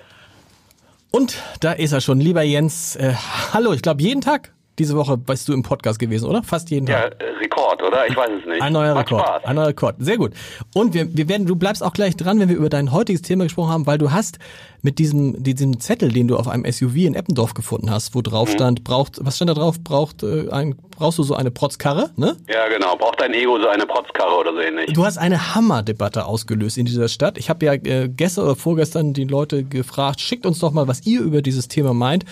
Und 1.11 1.37
da 1.59 1.73
ist 1.73 1.91
er 1.91 2.01
schon, 2.01 2.19
lieber 2.19 2.41
Jens. 2.41 2.95
Äh, 2.95 3.13
hallo, 3.53 3.73
ich 3.73 3.81
glaube 3.81 4.01
jeden 4.01 4.21
Tag 4.21 4.51
diese 4.79 4.95
Woche 4.95 5.17
bist 5.17 5.47
du 5.47 5.53
im 5.53 5.61
Podcast 5.61 5.99
gewesen, 5.99 6.27
oder? 6.27 6.41
Fast 6.41 6.71
jeden 6.71 6.87
Ja, 6.87 7.01
Tag. 7.09 7.21
äh, 7.21 7.25
Rekord, 7.73 7.83
oder? 7.87 8.07
Ich 8.07 8.15
weiß 8.15 8.29
es 8.41 8.45
nicht. 8.47 8.61
Ein 8.61 8.73
neuer 8.73 8.93
Macht 8.93 9.11
Rekord. 9.11 9.27
Spaß. 9.27 9.45
Ein 9.45 9.55
neuer 9.55 9.67
Rekord. 9.67 9.95
Sehr 9.99 10.17
gut. 10.17 10.31
Und 10.73 10.93
wir, 10.93 11.15
wir 11.15 11.27
werden, 11.29 11.45
du 11.45 11.55
bleibst 11.55 11.83
auch 11.83 11.93
gleich 11.93 12.15
dran, 12.15 12.39
wenn 12.39 12.49
wir 12.49 12.55
über 12.55 12.69
dein 12.69 12.91
heutiges 12.91 13.21
Thema 13.21 13.43
gesprochen 13.45 13.69
haben, 13.71 13.87
weil 13.87 13.97
du 13.97 14.11
hast 14.11 14.39
mit 14.81 14.99
diesem, 14.99 15.41
diesem 15.43 15.79
Zettel, 15.79 16.11
den 16.11 16.27
du 16.27 16.35
auf 16.37 16.47
einem 16.47 16.69
SUV 16.69 16.95
in 16.95 17.15
Eppendorf 17.15 17.53
gefunden 17.53 17.89
hast, 17.89 18.13
wo 18.15 18.19
Mhm. 18.19 18.23
drauf 18.23 18.49
stand, 18.51 18.83
braucht, 18.83 19.19
was 19.23 19.35
stand 19.37 19.49
da 19.49 19.53
drauf? 19.53 19.79
Braucht 19.81 20.23
äh, 20.23 20.49
ein, 20.49 20.75
brauchst 20.97 21.19
du 21.19 21.23
so 21.23 21.35
eine 21.35 21.51
Protzkarre, 21.51 22.09
ne? 22.17 22.35
Ja, 22.49 22.67
genau. 22.67 22.95
Braucht 22.97 23.21
dein 23.21 23.33
Ego 23.33 23.59
so 23.61 23.67
eine 23.67 23.85
Protzkarre 23.85 24.35
oder 24.37 24.53
so 24.53 24.59
ähnlich? 24.59 24.91
Du 24.93 25.05
hast 25.05 25.17
eine 25.17 25.55
Hammerdebatte 25.55 26.25
ausgelöst 26.25 26.77
in 26.77 26.85
dieser 26.85 27.07
Stadt. 27.07 27.37
Ich 27.37 27.49
habe 27.49 27.65
ja 27.65 27.73
äh, 27.73 28.09
gestern 28.09 28.45
oder 28.45 28.55
vorgestern 28.55 29.13
die 29.13 29.23
Leute 29.25 29.63
gefragt, 29.63 30.19
schickt 30.21 30.45
uns 30.45 30.59
doch 30.59 30.71
mal, 30.71 30.87
was 30.87 31.05
ihr 31.05 31.21
über 31.21 31.41
dieses 31.41 31.67
Thema 31.69 31.93
meint. 31.93 32.25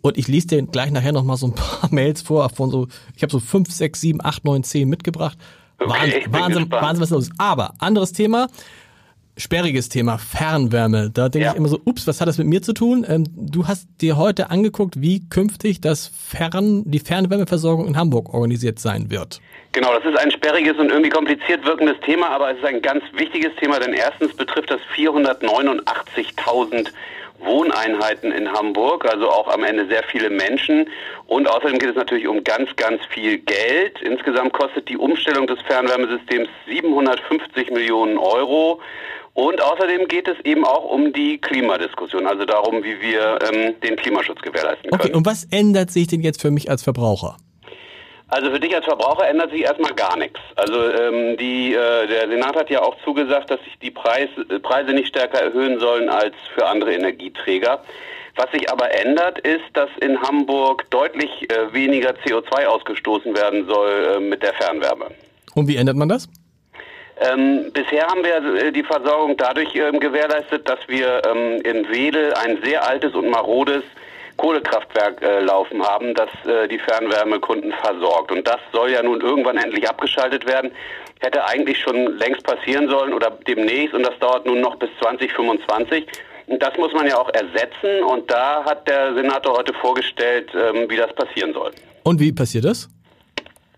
Und 0.00 0.16
ich 0.16 0.28
lese 0.28 0.46
dir 0.48 0.62
gleich 0.62 0.90
nachher 0.90 1.12
noch 1.12 1.24
mal 1.24 1.36
so 1.36 1.46
ein 1.48 1.54
paar 1.54 1.88
Mails 1.92 2.22
vor 2.22 2.48
von 2.50 2.70
so, 2.70 2.86
ich 3.16 3.22
habe 3.22 3.32
so 3.32 3.40
fünf, 3.40 3.70
sechs, 3.72 4.00
sieben, 4.00 4.20
acht, 4.24 4.44
neun, 4.44 4.62
zehn 4.62 4.88
mitgebracht. 4.88 5.36
Okay, 5.80 5.90
Wahnsinn, 5.90 6.32
Wahnsinn. 6.32 6.70
Wahnsinn, 6.70 7.02
was 7.02 7.10
los 7.10 7.24
ist. 7.28 7.32
Aber 7.38 7.74
anderes 7.78 8.12
Thema, 8.12 8.48
sperriges 9.36 9.88
Thema, 9.88 10.18
Fernwärme. 10.18 11.10
Da 11.10 11.28
denke 11.28 11.46
Ja. 11.46 11.52
ich 11.52 11.56
immer 11.58 11.68
so, 11.68 11.80
ups, 11.84 12.06
was 12.08 12.20
hat 12.20 12.26
das 12.26 12.38
mit 12.38 12.48
mir 12.48 12.60
zu 12.62 12.72
tun? 12.74 13.06
Ähm, 13.08 13.24
du 13.36 13.68
hast 13.68 13.86
dir 14.00 14.16
heute 14.16 14.50
angeguckt, 14.50 15.00
wie 15.00 15.28
künftig 15.28 15.80
das 15.80 16.08
Fern, 16.08 16.82
die 16.86 16.98
Fernwärmeversorgung 16.98 17.86
in 17.86 17.96
Hamburg 17.96 18.34
organisiert 18.34 18.80
sein 18.80 19.10
wird. 19.10 19.40
Genau, 19.72 19.92
das 19.94 20.04
ist 20.12 20.18
ein 20.18 20.32
sperriges 20.32 20.76
und 20.78 20.88
irgendwie 20.90 21.10
kompliziert 21.10 21.64
wirkendes 21.64 21.96
Thema, 22.04 22.30
aber 22.30 22.50
es 22.50 22.58
ist 22.58 22.64
ein 22.64 22.82
ganz 22.82 23.04
wichtiges 23.16 23.52
Thema, 23.60 23.78
denn 23.78 23.92
erstens 23.92 24.34
betrifft 24.34 24.70
das 24.70 24.80
489.000 24.96 26.88
Wohneinheiten 27.40 28.32
in 28.32 28.52
Hamburg, 28.52 29.04
also 29.10 29.28
auch 29.28 29.48
am 29.48 29.64
Ende 29.64 29.86
sehr 29.88 30.02
viele 30.04 30.30
Menschen. 30.30 30.88
Und 31.26 31.48
außerdem 31.48 31.78
geht 31.78 31.90
es 31.90 31.96
natürlich 31.96 32.26
um 32.26 32.42
ganz, 32.44 32.74
ganz 32.76 33.00
viel 33.10 33.38
Geld. 33.38 34.00
Insgesamt 34.02 34.52
kostet 34.52 34.88
die 34.88 34.96
Umstellung 34.96 35.46
des 35.46 35.60
Fernwärmesystems 35.62 36.48
750 36.68 37.70
Millionen 37.70 38.18
Euro. 38.18 38.80
Und 39.34 39.62
außerdem 39.62 40.08
geht 40.08 40.26
es 40.26 40.36
eben 40.44 40.64
auch 40.64 40.84
um 40.84 41.12
die 41.12 41.38
Klimadiskussion, 41.38 42.26
also 42.26 42.44
darum, 42.44 42.82
wie 42.82 43.00
wir 43.00 43.38
ähm, 43.52 43.74
den 43.80 43.94
Klimaschutz 43.94 44.40
gewährleisten 44.42 44.90
können. 44.90 45.00
Okay, 45.00 45.12
und 45.14 45.26
was 45.26 45.44
ändert 45.52 45.92
sich 45.92 46.08
denn 46.08 46.22
jetzt 46.22 46.42
für 46.42 46.50
mich 46.50 46.68
als 46.68 46.82
Verbraucher? 46.82 47.36
Also 48.30 48.50
für 48.50 48.60
dich 48.60 48.74
als 48.74 48.84
Verbraucher 48.84 49.26
ändert 49.26 49.50
sich 49.50 49.62
erstmal 49.62 49.94
gar 49.94 50.16
nichts. 50.18 50.38
Also 50.56 50.90
ähm, 50.90 51.36
die, 51.38 51.72
äh, 51.72 52.06
der 52.06 52.28
Senat 52.28 52.56
hat 52.56 52.68
ja 52.68 52.82
auch 52.82 52.96
zugesagt, 53.02 53.50
dass 53.50 53.62
sich 53.64 53.78
die 53.78 53.90
Preis, 53.90 54.28
äh, 54.50 54.58
Preise 54.58 54.92
nicht 54.92 55.08
stärker 55.08 55.40
erhöhen 55.40 55.80
sollen 55.80 56.10
als 56.10 56.34
für 56.54 56.66
andere 56.66 56.92
Energieträger. 56.92 57.82
Was 58.36 58.52
sich 58.52 58.70
aber 58.70 58.92
ändert, 58.92 59.38
ist, 59.40 59.64
dass 59.72 59.88
in 60.00 60.20
Hamburg 60.20 60.88
deutlich 60.90 61.50
äh, 61.50 61.72
weniger 61.72 62.10
CO2 62.10 62.66
ausgestoßen 62.66 63.34
werden 63.34 63.66
soll 63.66 64.16
äh, 64.16 64.20
mit 64.20 64.42
der 64.42 64.52
Fernwärme. 64.54 65.06
Und 65.54 65.66
wie 65.66 65.76
ändert 65.76 65.96
man 65.96 66.08
das? 66.08 66.28
Ähm, 67.20 67.72
bisher 67.72 68.06
haben 68.06 68.22
wir 68.22 68.62
äh, 68.62 68.72
die 68.72 68.84
Versorgung 68.84 69.36
dadurch 69.38 69.74
ähm, 69.74 69.98
gewährleistet, 69.98 70.68
dass 70.68 70.78
wir 70.86 71.22
ähm, 71.26 71.60
in 71.62 71.88
Wedel 71.90 72.32
ein 72.34 72.58
sehr 72.62 72.86
altes 72.86 73.14
und 73.14 73.28
marodes 73.28 73.82
Kohlekraftwerk 74.38 75.20
äh, 75.20 75.40
laufen 75.40 75.82
haben, 75.82 76.14
das 76.14 76.30
äh, 76.46 76.66
die 76.68 76.78
Fernwärmekunden 76.78 77.72
versorgt. 77.72 78.32
Und 78.32 78.46
das 78.46 78.58
soll 78.72 78.90
ja 78.92 79.02
nun 79.02 79.20
irgendwann 79.20 79.58
endlich 79.58 79.86
abgeschaltet 79.88 80.46
werden. 80.46 80.70
Hätte 81.20 81.44
eigentlich 81.44 81.78
schon 81.78 82.16
längst 82.16 82.44
passieren 82.44 82.88
sollen 82.88 83.12
oder 83.12 83.30
demnächst 83.46 83.94
und 83.94 84.04
das 84.04 84.18
dauert 84.20 84.46
nun 84.46 84.60
noch 84.60 84.76
bis 84.76 84.88
2025. 85.00 86.06
Und 86.46 86.62
das 86.62 86.76
muss 86.78 86.92
man 86.94 87.06
ja 87.06 87.18
auch 87.18 87.28
ersetzen 87.34 88.02
und 88.04 88.30
da 88.30 88.64
hat 88.64 88.88
der 88.88 89.14
Senator 89.14 89.58
heute 89.58 89.74
vorgestellt, 89.74 90.48
ähm, 90.54 90.88
wie 90.88 90.96
das 90.96 91.12
passieren 91.14 91.52
soll. 91.52 91.72
Und 92.04 92.20
wie 92.20 92.32
passiert 92.32 92.64
das? 92.64 92.88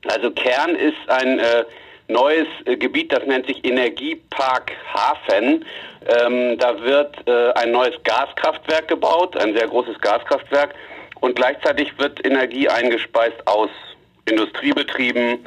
Also 0.06 0.30
Kern 0.30 0.76
ist 0.76 0.94
ein 1.08 1.40
äh, 1.40 1.64
neues 2.10 2.46
äh, 2.64 2.76
Gebiet, 2.76 3.12
das 3.12 3.26
nennt 3.26 3.46
sich 3.46 3.64
Energiepark 3.64 4.72
Hafen. 4.92 5.64
Ähm, 6.06 6.58
da 6.58 6.80
wird 6.82 7.16
äh, 7.26 7.52
ein 7.54 7.72
neues 7.72 7.94
Gaskraftwerk 8.04 8.88
gebaut, 8.88 9.36
ein 9.36 9.54
sehr 9.54 9.68
großes 9.68 10.00
Gaskraftwerk. 10.00 10.74
Und 11.20 11.36
gleichzeitig 11.36 11.98
wird 11.98 12.24
Energie 12.24 12.68
eingespeist 12.68 13.46
aus 13.46 13.70
Industriebetrieben, 14.24 15.38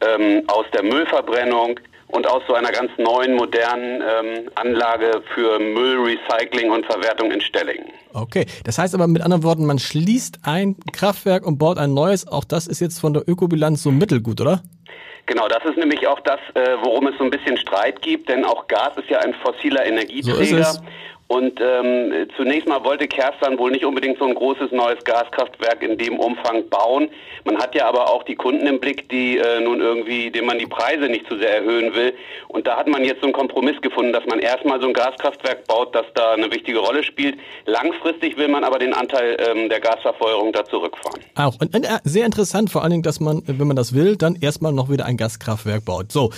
ähm, 0.00 0.42
aus 0.46 0.64
der 0.72 0.82
Müllverbrennung 0.82 1.80
und 2.08 2.26
aus 2.26 2.42
so 2.48 2.54
einer 2.54 2.72
ganz 2.72 2.90
neuen, 2.96 3.34
modernen 3.34 4.02
ähm, 4.02 4.50
Anlage 4.54 5.22
für 5.34 5.58
Müllrecycling 5.58 6.70
und 6.70 6.86
Verwertung 6.86 7.30
in 7.30 7.40
Stellingen. 7.40 7.92
Okay, 8.14 8.46
das 8.64 8.78
heißt 8.78 8.94
aber 8.94 9.06
mit 9.06 9.22
anderen 9.22 9.42
Worten, 9.42 9.66
man 9.66 9.78
schließt 9.78 10.40
ein 10.42 10.76
Kraftwerk 10.92 11.46
und 11.46 11.58
baut 11.58 11.78
ein 11.78 11.92
neues. 11.92 12.26
Auch 12.26 12.44
das 12.44 12.66
ist 12.66 12.80
jetzt 12.80 12.98
von 12.98 13.12
der 13.12 13.28
Ökobilanz 13.28 13.82
so 13.82 13.90
mittelgut, 13.90 14.40
oder? 14.40 14.62
Genau, 15.28 15.46
das 15.46 15.62
ist 15.66 15.76
nämlich 15.76 16.06
auch 16.06 16.20
das, 16.20 16.40
äh, 16.54 16.76
worum 16.82 17.06
es 17.06 17.18
so 17.18 17.24
ein 17.24 17.30
bisschen 17.30 17.58
Streit 17.58 18.00
gibt, 18.00 18.30
denn 18.30 18.46
auch 18.46 18.66
Gas 18.66 18.96
ist 18.96 19.10
ja 19.10 19.18
ein 19.18 19.34
fossiler 19.34 19.84
Energieträger. 19.84 20.60
es. 20.60 20.80
Und 21.28 21.60
ähm, 21.60 22.26
zunächst 22.38 22.66
mal 22.66 22.82
wollte 22.84 23.06
Kerstan 23.06 23.58
wohl 23.58 23.70
nicht 23.70 23.84
unbedingt 23.84 24.18
so 24.18 24.24
ein 24.24 24.34
großes 24.34 24.72
neues 24.72 25.04
Gaskraftwerk 25.04 25.82
in 25.82 25.98
dem 25.98 26.18
Umfang 26.18 26.66
bauen. 26.70 27.10
Man 27.44 27.58
hat 27.58 27.74
ja 27.74 27.86
aber 27.86 28.10
auch 28.10 28.22
die 28.22 28.34
Kunden 28.34 28.66
im 28.66 28.80
Blick, 28.80 29.10
die 29.10 29.36
äh, 29.36 29.60
nun 29.60 29.80
irgendwie, 29.80 30.30
dem 30.30 30.46
man 30.46 30.58
die 30.58 30.66
Preise 30.66 31.04
nicht 31.04 31.28
zu 31.28 31.36
sehr 31.36 31.56
erhöhen 31.56 31.94
will. 31.94 32.14
Und 32.48 32.66
da 32.66 32.78
hat 32.78 32.88
man 32.88 33.04
jetzt 33.04 33.20
so 33.20 33.26
einen 33.26 33.34
Kompromiss 33.34 33.78
gefunden, 33.82 34.14
dass 34.14 34.24
man 34.24 34.38
erstmal 34.38 34.80
so 34.80 34.86
ein 34.86 34.94
Gaskraftwerk 34.94 35.66
baut, 35.66 35.94
das 35.94 36.06
da 36.14 36.32
eine 36.32 36.50
wichtige 36.50 36.78
Rolle 36.78 37.04
spielt. 37.04 37.38
Langfristig 37.66 38.38
will 38.38 38.48
man 38.48 38.64
aber 38.64 38.78
den 38.78 38.94
Anteil 38.94 39.36
ähm, 39.38 39.68
der 39.68 39.80
Gasverfeuerung 39.80 40.54
da 40.54 40.64
zurückfahren. 40.64 41.20
Auch. 41.34 41.60
Und, 41.60 41.74
und 41.74 41.84
äh, 41.84 41.98
sehr 42.04 42.24
interessant, 42.24 42.70
vor 42.70 42.82
allen 42.82 42.92
Dingen, 42.92 43.02
dass 43.02 43.20
man, 43.20 43.42
wenn 43.46 43.66
man 43.66 43.76
das 43.76 43.94
will, 43.94 44.16
dann 44.16 44.34
erstmal 44.40 44.72
noch 44.72 44.88
wieder 44.88 45.04
ein 45.04 45.18
Gaskraftwerk 45.18 45.84
baut. 45.84 46.10
So, 46.10 46.30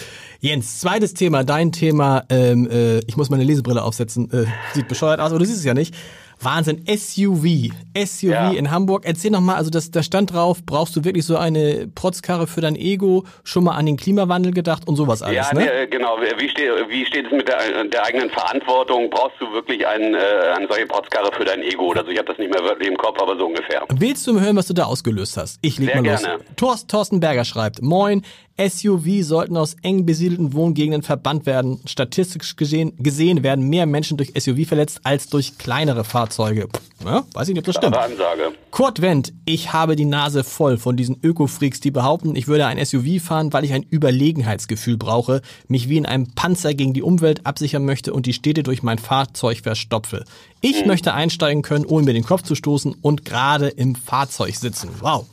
Jens, 0.42 0.80
zweites 0.80 1.12
Thema, 1.12 1.44
dein 1.44 1.70
Thema, 1.70 2.24
ähm, 2.30 2.66
äh, 2.70 3.00
ich 3.00 3.16
muss 3.18 3.28
meine 3.28 3.44
Lesebrille 3.44 3.82
aufsetzen, 3.82 4.30
äh, 4.32 4.46
sieht 4.74 4.88
bescheuert 4.88 5.20
aus, 5.20 5.30
aber 5.30 5.38
du 5.38 5.44
siehst 5.44 5.58
es 5.58 5.64
ja 5.64 5.74
nicht. 5.74 5.94
Wahnsinn, 6.42 6.86
SUV, 6.86 7.70
SUV 7.94 8.30
Ja. 8.30 8.50
in 8.52 8.70
Hamburg. 8.70 9.02
Erzähl 9.04 9.30
noch 9.30 9.42
mal, 9.42 9.56
also 9.56 9.68
das, 9.68 9.90
da 9.90 10.02
stand 10.02 10.32
drauf, 10.32 10.64
brauchst 10.64 10.96
du 10.96 11.04
wirklich 11.04 11.26
so 11.26 11.36
eine 11.36 11.86
Protzkarre 11.94 12.46
für 12.46 12.62
dein 12.62 12.76
Ego, 12.76 13.24
schon 13.44 13.64
mal 13.64 13.72
an 13.72 13.84
den 13.84 13.98
Klimawandel 13.98 14.54
gedacht 14.54 14.88
und 14.88 14.96
sowas 14.96 15.20
alles, 15.20 15.36
ja, 15.36 15.52
ne? 15.52 15.60
nee, 15.60 15.82
äh, 15.82 15.86
genau. 15.86 16.16
Wie 16.38 16.48
steht, 16.48 16.70
wie 16.88 17.04
steht 17.04 17.26
es 17.26 17.32
mit 17.32 17.46
der, 17.46 17.84
der 17.84 18.06
eigenen 18.06 18.30
Verantwortung? 18.30 19.10
Brauchst 19.10 19.38
du 19.38 19.52
wirklich 19.52 19.86
ein, 19.86 20.14
äh, 20.14 20.18
eine 20.56 20.66
solche 20.66 20.86
Protzkarre 20.86 21.30
für 21.36 21.44
dein 21.44 21.60
Ego 21.60 21.84
oder 21.88 22.06
so? 22.06 22.10
Ich 22.10 22.16
habe 22.16 22.28
das 22.28 22.38
nicht 22.38 22.50
mehr 22.50 22.62
wörtlich 22.64 22.88
im 22.88 22.96
Kopf, 22.96 23.20
aber 23.20 23.36
so 23.38 23.44
ungefähr. 23.44 23.82
Willst 23.90 24.26
du 24.26 24.32
mal 24.32 24.42
hören, 24.42 24.56
was 24.56 24.66
du 24.66 24.72
da 24.72 24.84
ausgelöst 24.84 25.36
hast? 25.36 25.58
Ich 25.60 25.78
leg 25.78 25.90
Sehr 25.92 26.00
mal 26.02 26.10
los. 26.12 26.22
gerne. 26.22 26.86
Thorsten 26.88 27.20
Berger 27.20 27.44
schreibt, 27.44 27.82
Moin, 27.82 28.22
SUV 28.68 29.22
sollten 29.22 29.56
aus 29.56 29.76
eng 29.82 30.04
besiedelten 30.04 30.52
Wohngegenden 30.52 31.02
verbannt 31.02 31.46
werden. 31.46 31.80
Statistisch 31.86 32.56
gesehen, 32.56 32.92
gesehen 32.98 33.42
werden 33.42 33.68
mehr 33.68 33.86
Menschen 33.86 34.18
durch 34.18 34.32
SUV 34.38 34.68
verletzt 34.68 35.00
als 35.04 35.28
durch 35.28 35.56
kleinere 35.56 36.04
Fahrzeuge. 36.04 36.68
Ja, 37.04 37.24
weiß 37.32 37.48
ich 37.48 37.54
nicht, 37.54 37.66
ob 37.66 37.72
das 37.72 37.76
stimmt. 37.76 37.96
Ansage. 37.96 38.52
Kurt 38.70 39.00
Wendt, 39.00 39.32
ich 39.46 39.72
habe 39.72 39.96
die 39.96 40.04
Nase 40.04 40.44
voll 40.44 40.76
von 40.76 40.96
diesen 40.96 41.16
Öko-Freaks, 41.22 41.80
die 41.80 41.90
behaupten, 41.90 42.36
ich 42.36 42.48
würde 42.48 42.66
ein 42.66 42.84
SUV 42.84 43.22
fahren, 43.22 43.52
weil 43.52 43.64
ich 43.64 43.72
ein 43.72 43.82
Überlegenheitsgefühl 43.82 44.98
brauche, 44.98 45.40
mich 45.66 45.88
wie 45.88 45.96
in 45.96 46.04
einem 46.04 46.32
Panzer 46.34 46.74
gegen 46.74 46.92
die 46.92 47.02
Umwelt 47.02 47.46
absichern 47.46 47.86
möchte 47.86 48.12
und 48.12 48.26
die 48.26 48.34
Städte 48.34 48.62
durch 48.62 48.82
mein 48.82 48.98
Fahrzeug 48.98 49.60
verstopfe. 49.62 50.24
Ich 50.60 50.84
möchte 50.84 51.14
einsteigen 51.14 51.62
können, 51.62 51.86
ohne 51.86 52.04
mir 52.04 52.12
den 52.12 52.24
Kopf 52.24 52.42
zu 52.42 52.54
stoßen 52.54 52.94
und 53.00 53.24
gerade 53.24 53.68
im 53.68 53.94
Fahrzeug 53.94 54.54
sitzen. 54.56 54.90
Wow. 55.00 55.26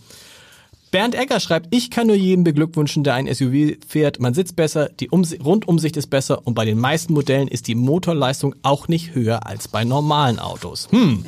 Bernd 0.91 1.15
Egger 1.15 1.39
schreibt, 1.39 1.73
ich 1.75 1.91
kann 1.91 2.07
nur 2.07 2.15
jedem 2.15 2.43
beglückwünschen, 2.43 3.03
der 3.03 3.15
ein 3.15 3.33
SUV 3.33 3.77
fährt. 3.87 4.19
Man 4.19 4.33
sitzt 4.33 4.55
besser, 4.55 4.89
die 4.89 5.09
Umsi 5.09 5.37
Rundumsicht 5.37 5.97
ist 5.97 6.07
besser 6.07 6.45
und 6.45 6.53
bei 6.53 6.65
den 6.65 6.79
meisten 6.79 7.13
Modellen 7.13 7.47
ist 7.47 7.67
die 7.67 7.75
Motorleistung 7.75 8.55
auch 8.61 8.87
nicht 8.87 9.13
höher 9.13 9.45
als 9.45 9.67
bei 9.67 9.83
normalen 9.83 10.39
Autos. 10.39 10.87
Hm. 10.91 11.25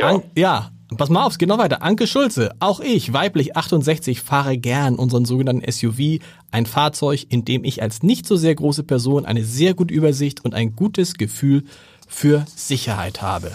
An 0.00 0.22
ja, 0.36 0.70
pass 0.96 1.08
mal 1.08 1.24
auf, 1.24 1.32
es 1.32 1.38
geht 1.38 1.48
noch 1.48 1.58
weiter. 1.58 1.82
Anke 1.82 2.06
Schulze, 2.06 2.54
auch 2.60 2.80
ich, 2.80 3.12
weiblich 3.12 3.56
68, 3.56 4.20
fahre 4.20 4.58
gern 4.58 4.94
unseren 4.96 5.24
sogenannten 5.24 5.70
SUV, 5.70 6.20
ein 6.50 6.66
Fahrzeug, 6.66 7.26
in 7.28 7.44
dem 7.44 7.64
ich 7.64 7.82
als 7.82 8.02
nicht 8.02 8.26
so 8.26 8.36
sehr 8.36 8.54
große 8.54 8.84
Person 8.84 9.24
eine 9.24 9.44
sehr 9.44 9.74
gute 9.74 9.92
Übersicht 9.92 10.44
und 10.44 10.54
ein 10.54 10.76
gutes 10.76 11.14
Gefühl 11.14 11.64
für 12.06 12.44
Sicherheit 12.54 13.22
habe. 13.22 13.52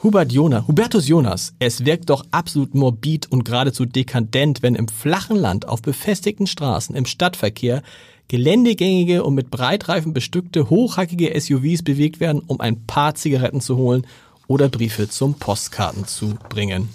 Hubert 0.00 0.30
Jonas, 0.30 0.68
Hubertus 0.68 1.08
Jonas, 1.08 1.54
es 1.58 1.84
wirkt 1.84 2.08
doch 2.08 2.24
absolut 2.30 2.72
morbid 2.72 3.32
und 3.32 3.44
geradezu 3.44 3.84
dekadent, 3.84 4.62
wenn 4.62 4.76
im 4.76 4.86
flachen 4.86 5.34
Land 5.34 5.66
auf 5.66 5.82
befestigten 5.82 6.46
Straßen 6.46 6.94
im 6.94 7.04
Stadtverkehr 7.04 7.82
geländegängige 8.28 9.24
und 9.24 9.34
mit 9.34 9.50
Breitreifen 9.50 10.12
bestückte 10.12 10.70
hochhackige 10.70 11.32
SUVs 11.40 11.82
bewegt 11.82 12.20
werden, 12.20 12.42
um 12.46 12.60
ein 12.60 12.86
paar 12.86 13.16
Zigaretten 13.16 13.60
zu 13.60 13.76
holen 13.76 14.06
oder 14.46 14.68
Briefe 14.68 15.08
zum 15.08 15.34
Postkarten 15.34 16.06
zu 16.06 16.36
bringen. 16.48 16.90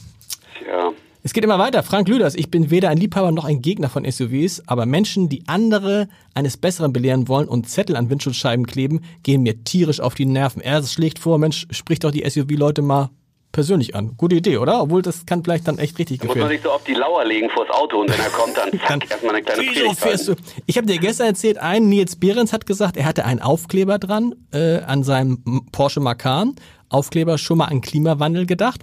Es 1.26 1.32
geht 1.32 1.46
immer 1.46 1.58
weiter. 1.58 1.84
Frank 1.84 2.10
Lüders, 2.10 2.36
ich 2.36 2.52
bin 2.52 2.70
weder 2.70 2.90
ein 2.90 2.98
Liebhaber 2.98 3.32
noch 3.32 3.46
ein 3.46 3.62
Gegner 3.62 3.88
von 3.88 4.04
SUVs, 4.04 4.62
aber 4.68 4.86
Menschen, 4.86 5.30
die 5.30 5.48
andere 5.48 6.10
eines 6.34 6.58
Besseren 6.58 6.92
belehren 6.92 7.30
wollen 7.30 7.48
und 7.48 7.70
Zettel 7.70 7.96
an 7.96 8.10
Windschutzscheiben 8.10 8.68
kleben, 8.68 9.00
gehen 9.24 9.42
mir 9.42 9.64
tierisch 9.64 10.02
auf 10.02 10.16
die 10.16 10.26
Nerven. 10.26 10.62
Er 10.62 10.84
schlägt 10.84 11.20
vor, 11.20 11.38
Mensch, 11.38 11.66
sprich 11.72 12.00
doch 12.00 12.12
die 12.12 12.30
SUV-Leute 12.30 12.82
mal 12.82 13.10
persönlich 13.54 13.96
an. 13.96 14.18
Gute 14.18 14.36
Idee, 14.36 14.58
oder? 14.58 14.82
Obwohl 14.82 15.02
das 15.02 15.26
kann 15.26 15.46
vielleicht 15.46 15.66
dann 15.66 15.78
echt 15.78 15.98
richtig 15.98 16.20
Da 16.20 16.26
muss 16.26 16.36
man 16.36 16.50
gefährlich. 16.50 16.62
sich 16.62 16.70
so 16.70 16.76
auf 16.76 16.84
die 16.84 16.94
Lauer 16.94 17.24
legen 17.24 17.50
vors 17.52 17.70
Auto 17.70 18.02
und 18.02 18.10
wenn 18.12 18.20
er 18.20 18.30
kommt, 18.30 18.58
dann 18.58 18.72
zack, 18.86 19.10
erstmal 19.10 19.36
eine 19.36 19.46
kleine 19.46 19.62
Wieso 19.62 19.94
fährst 19.94 20.28
du? 20.28 20.36
Ich 20.66 20.76
habe 20.76 20.88
dir 20.88 20.98
gestern 20.98 21.28
erzählt, 21.28 21.58
ein 21.58 21.88
Nils 21.88 22.18
Behrens 22.18 22.52
hat 22.52 22.66
gesagt, 22.66 22.98
er 22.98 23.06
hatte 23.06 23.24
einen 23.24 23.40
Aufkleber 23.40 23.98
dran 23.98 24.36
äh, 24.52 24.80
an 24.80 25.04
seinem 25.04 25.68
Porsche 25.72 26.02
Macan. 26.02 26.56
Aufkleber 26.90 27.38
schon 27.38 27.60
mal 27.60 27.66
an 27.68 27.80
Klimawandel 27.80 28.46
gedacht. 28.46 28.82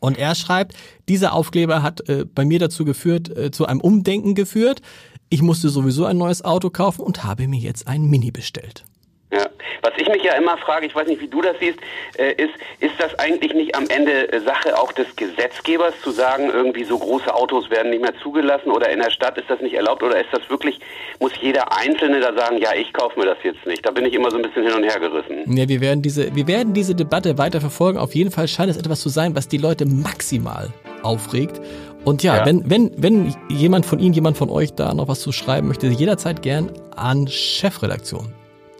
Und 0.00 0.18
er 0.18 0.34
schreibt, 0.34 0.74
dieser 1.08 1.32
Aufkleber 1.34 1.82
hat 1.82 2.08
äh, 2.08 2.24
bei 2.24 2.44
mir 2.44 2.58
dazu 2.58 2.84
geführt, 2.84 3.28
äh, 3.36 3.50
zu 3.50 3.66
einem 3.66 3.80
Umdenken 3.80 4.34
geführt. 4.34 4.80
Ich 5.28 5.42
musste 5.42 5.68
sowieso 5.68 6.06
ein 6.06 6.18
neues 6.18 6.42
Auto 6.42 6.70
kaufen 6.70 7.02
und 7.02 7.22
habe 7.22 7.46
mir 7.46 7.60
jetzt 7.60 7.86
ein 7.86 8.04
Mini 8.04 8.32
bestellt. 8.32 8.84
Ja. 9.32 9.46
Was 9.82 9.92
ich 9.96 10.08
mich 10.08 10.24
ja 10.24 10.34
immer 10.34 10.56
frage, 10.58 10.86
ich 10.86 10.94
weiß 10.94 11.06
nicht, 11.06 11.20
wie 11.20 11.28
du 11.28 11.40
das 11.40 11.56
siehst, 11.60 11.78
äh, 12.18 12.32
ist, 12.32 12.52
ist 12.80 12.94
das 12.98 13.16
eigentlich 13.18 13.54
nicht 13.54 13.76
am 13.76 13.86
Ende 13.88 14.32
äh, 14.32 14.40
Sache 14.40 14.76
auch 14.76 14.90
des 14.92 15.06
Gesetzgebers 15.14 15.94
zu 16.02 16.10
sagen, 16.10 16.50
irgendwie 16.52 16.82
so 16.82 16.98
große 16.98 17.32
Autos 17.32 17.70
werden 17.70 17.90
nicht 17.90 18.02
mehr 18.02 18.14
zugelassen 18.22 18.70
oder 18.72 18.90
in 18.90 18.98
der 18.98 19.10
Stadt 19.10 19.38
ist 19.38 19.48
das 19.48 19.60
nicht 19.60 19.74
erlaubt 19.74 20.02
oder 20.02 20.18
ist 20.20 20.30
das 20.32 20.48
wirklich, 20.50 20.80
muss 21.20 21.30
jeder 21.40 21.76
Einzelne 21.76 22.18
da 22.20 22.34
sagen, 22.34 22.58
ja, 22.58 22.70
ich 22.74 22.92
kaufe 22.92 23.18
mir 23.20 23.26
das 23.26 23.38
jetzt 23.44 23.64
nicht. 23.66 23.86
Da 23.86 23.92
bin 23.92 24.04
ich 24.04 24.14
immer 24.14 24.30
so 24.32 24.36
ein 24.36 24.42
bisschen 24.42 24.64
hin 24.64 24.72
und 24.74 24.82
her 24.82 24.98
gerissen. 24.98 25.56
Ja, 25.56 25.68
wir 25.68 25.80
werden 25.80 26.02
diese, 26.02 26.34
wir 26.34 26.48
werden 26.48 26.74
diese 26.74 26.96
Debatte 26.96 27.38
weiter 27.38 27.60
verfolgen. 27.60 27.98
Auf 27.98 28.16
jeden 28.16 28.32
Fall 28.32 28.48
scheint 28.48 28.70
es 28.70 28.76
etwas 28.76 29.00
zu 29.00 29.10
sein, 29.10 29.36
was 29.36 29.46
die 29.46 29.58
Leute 29.58 29.86
maximal 29.86 30.70
aufregt. 31.02 31.60
Und 32.04 32.22
ja, 32.24 32.38
Ja. 32.38 32.46
wenn, 32.46 32.68
wenn, 32.68 32.90
wenn 32.96 33.34
jemand 33.48 33.86
von 33.86 34.00
Ihnen, 34.00 34.14
jemand 34.14 34.36
von 34.36 34.50
euch 34.50 34.72
da 34.74 34.92
noch 34.92 35.06
was 35.06 35.20
zu 35.20 35.30
schreiben 35.30 35.68
möchte, 35.68 35.86
jederzeit 35.86 36.42
gern 36.42 36.72
an 36.96 37.28
Chefredaktion. 37.28 38.32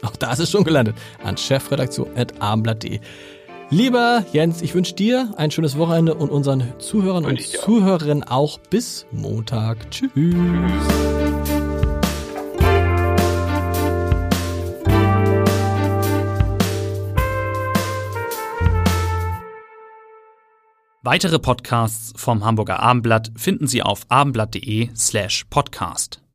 Auch 0.03 0.17
da 0.17 0.33
ist 0.33 0.39
es 0.39 0.51
schon 0.51 0.65
gelandet. 0.65 0.97
An 1.23 1.37
chefredaktion.abendblatt.de. 1.37 3.01
Lieber 3.73 4.25
Jens, 4.33 4.63
ich 4.63 4.75
wünsche 4.75 4.95
dir 4.95 5.33
ein 5.37 5.53
schönes 5.53 5.79
Wochenende 5.79 6.15
und 6.15 6.31
unseren 6.31 6.73
Zuhörern 6.81 7.25
und 7.25 7.39
auch. 7.39 7.65
Zuhörerinnen 7.65 8.25
auch 8.25 8.59
bis 8.59 9.07
Montag. 9.13 9.91
Tschüss. 9.93 10.11
Weitere 21.03 21.39
Podcasts 21.39 22.13
vom 22.17 22.45
Hamburger 22.45 22.81
Abendblatt 22.81 23.33
finden 23.35 23.67
Sie 23.67 23.83
auf 23.83 24.03
abendblatt.de 24.11 24.91
slash 24.95 25.47
podcast. 25.49 26.20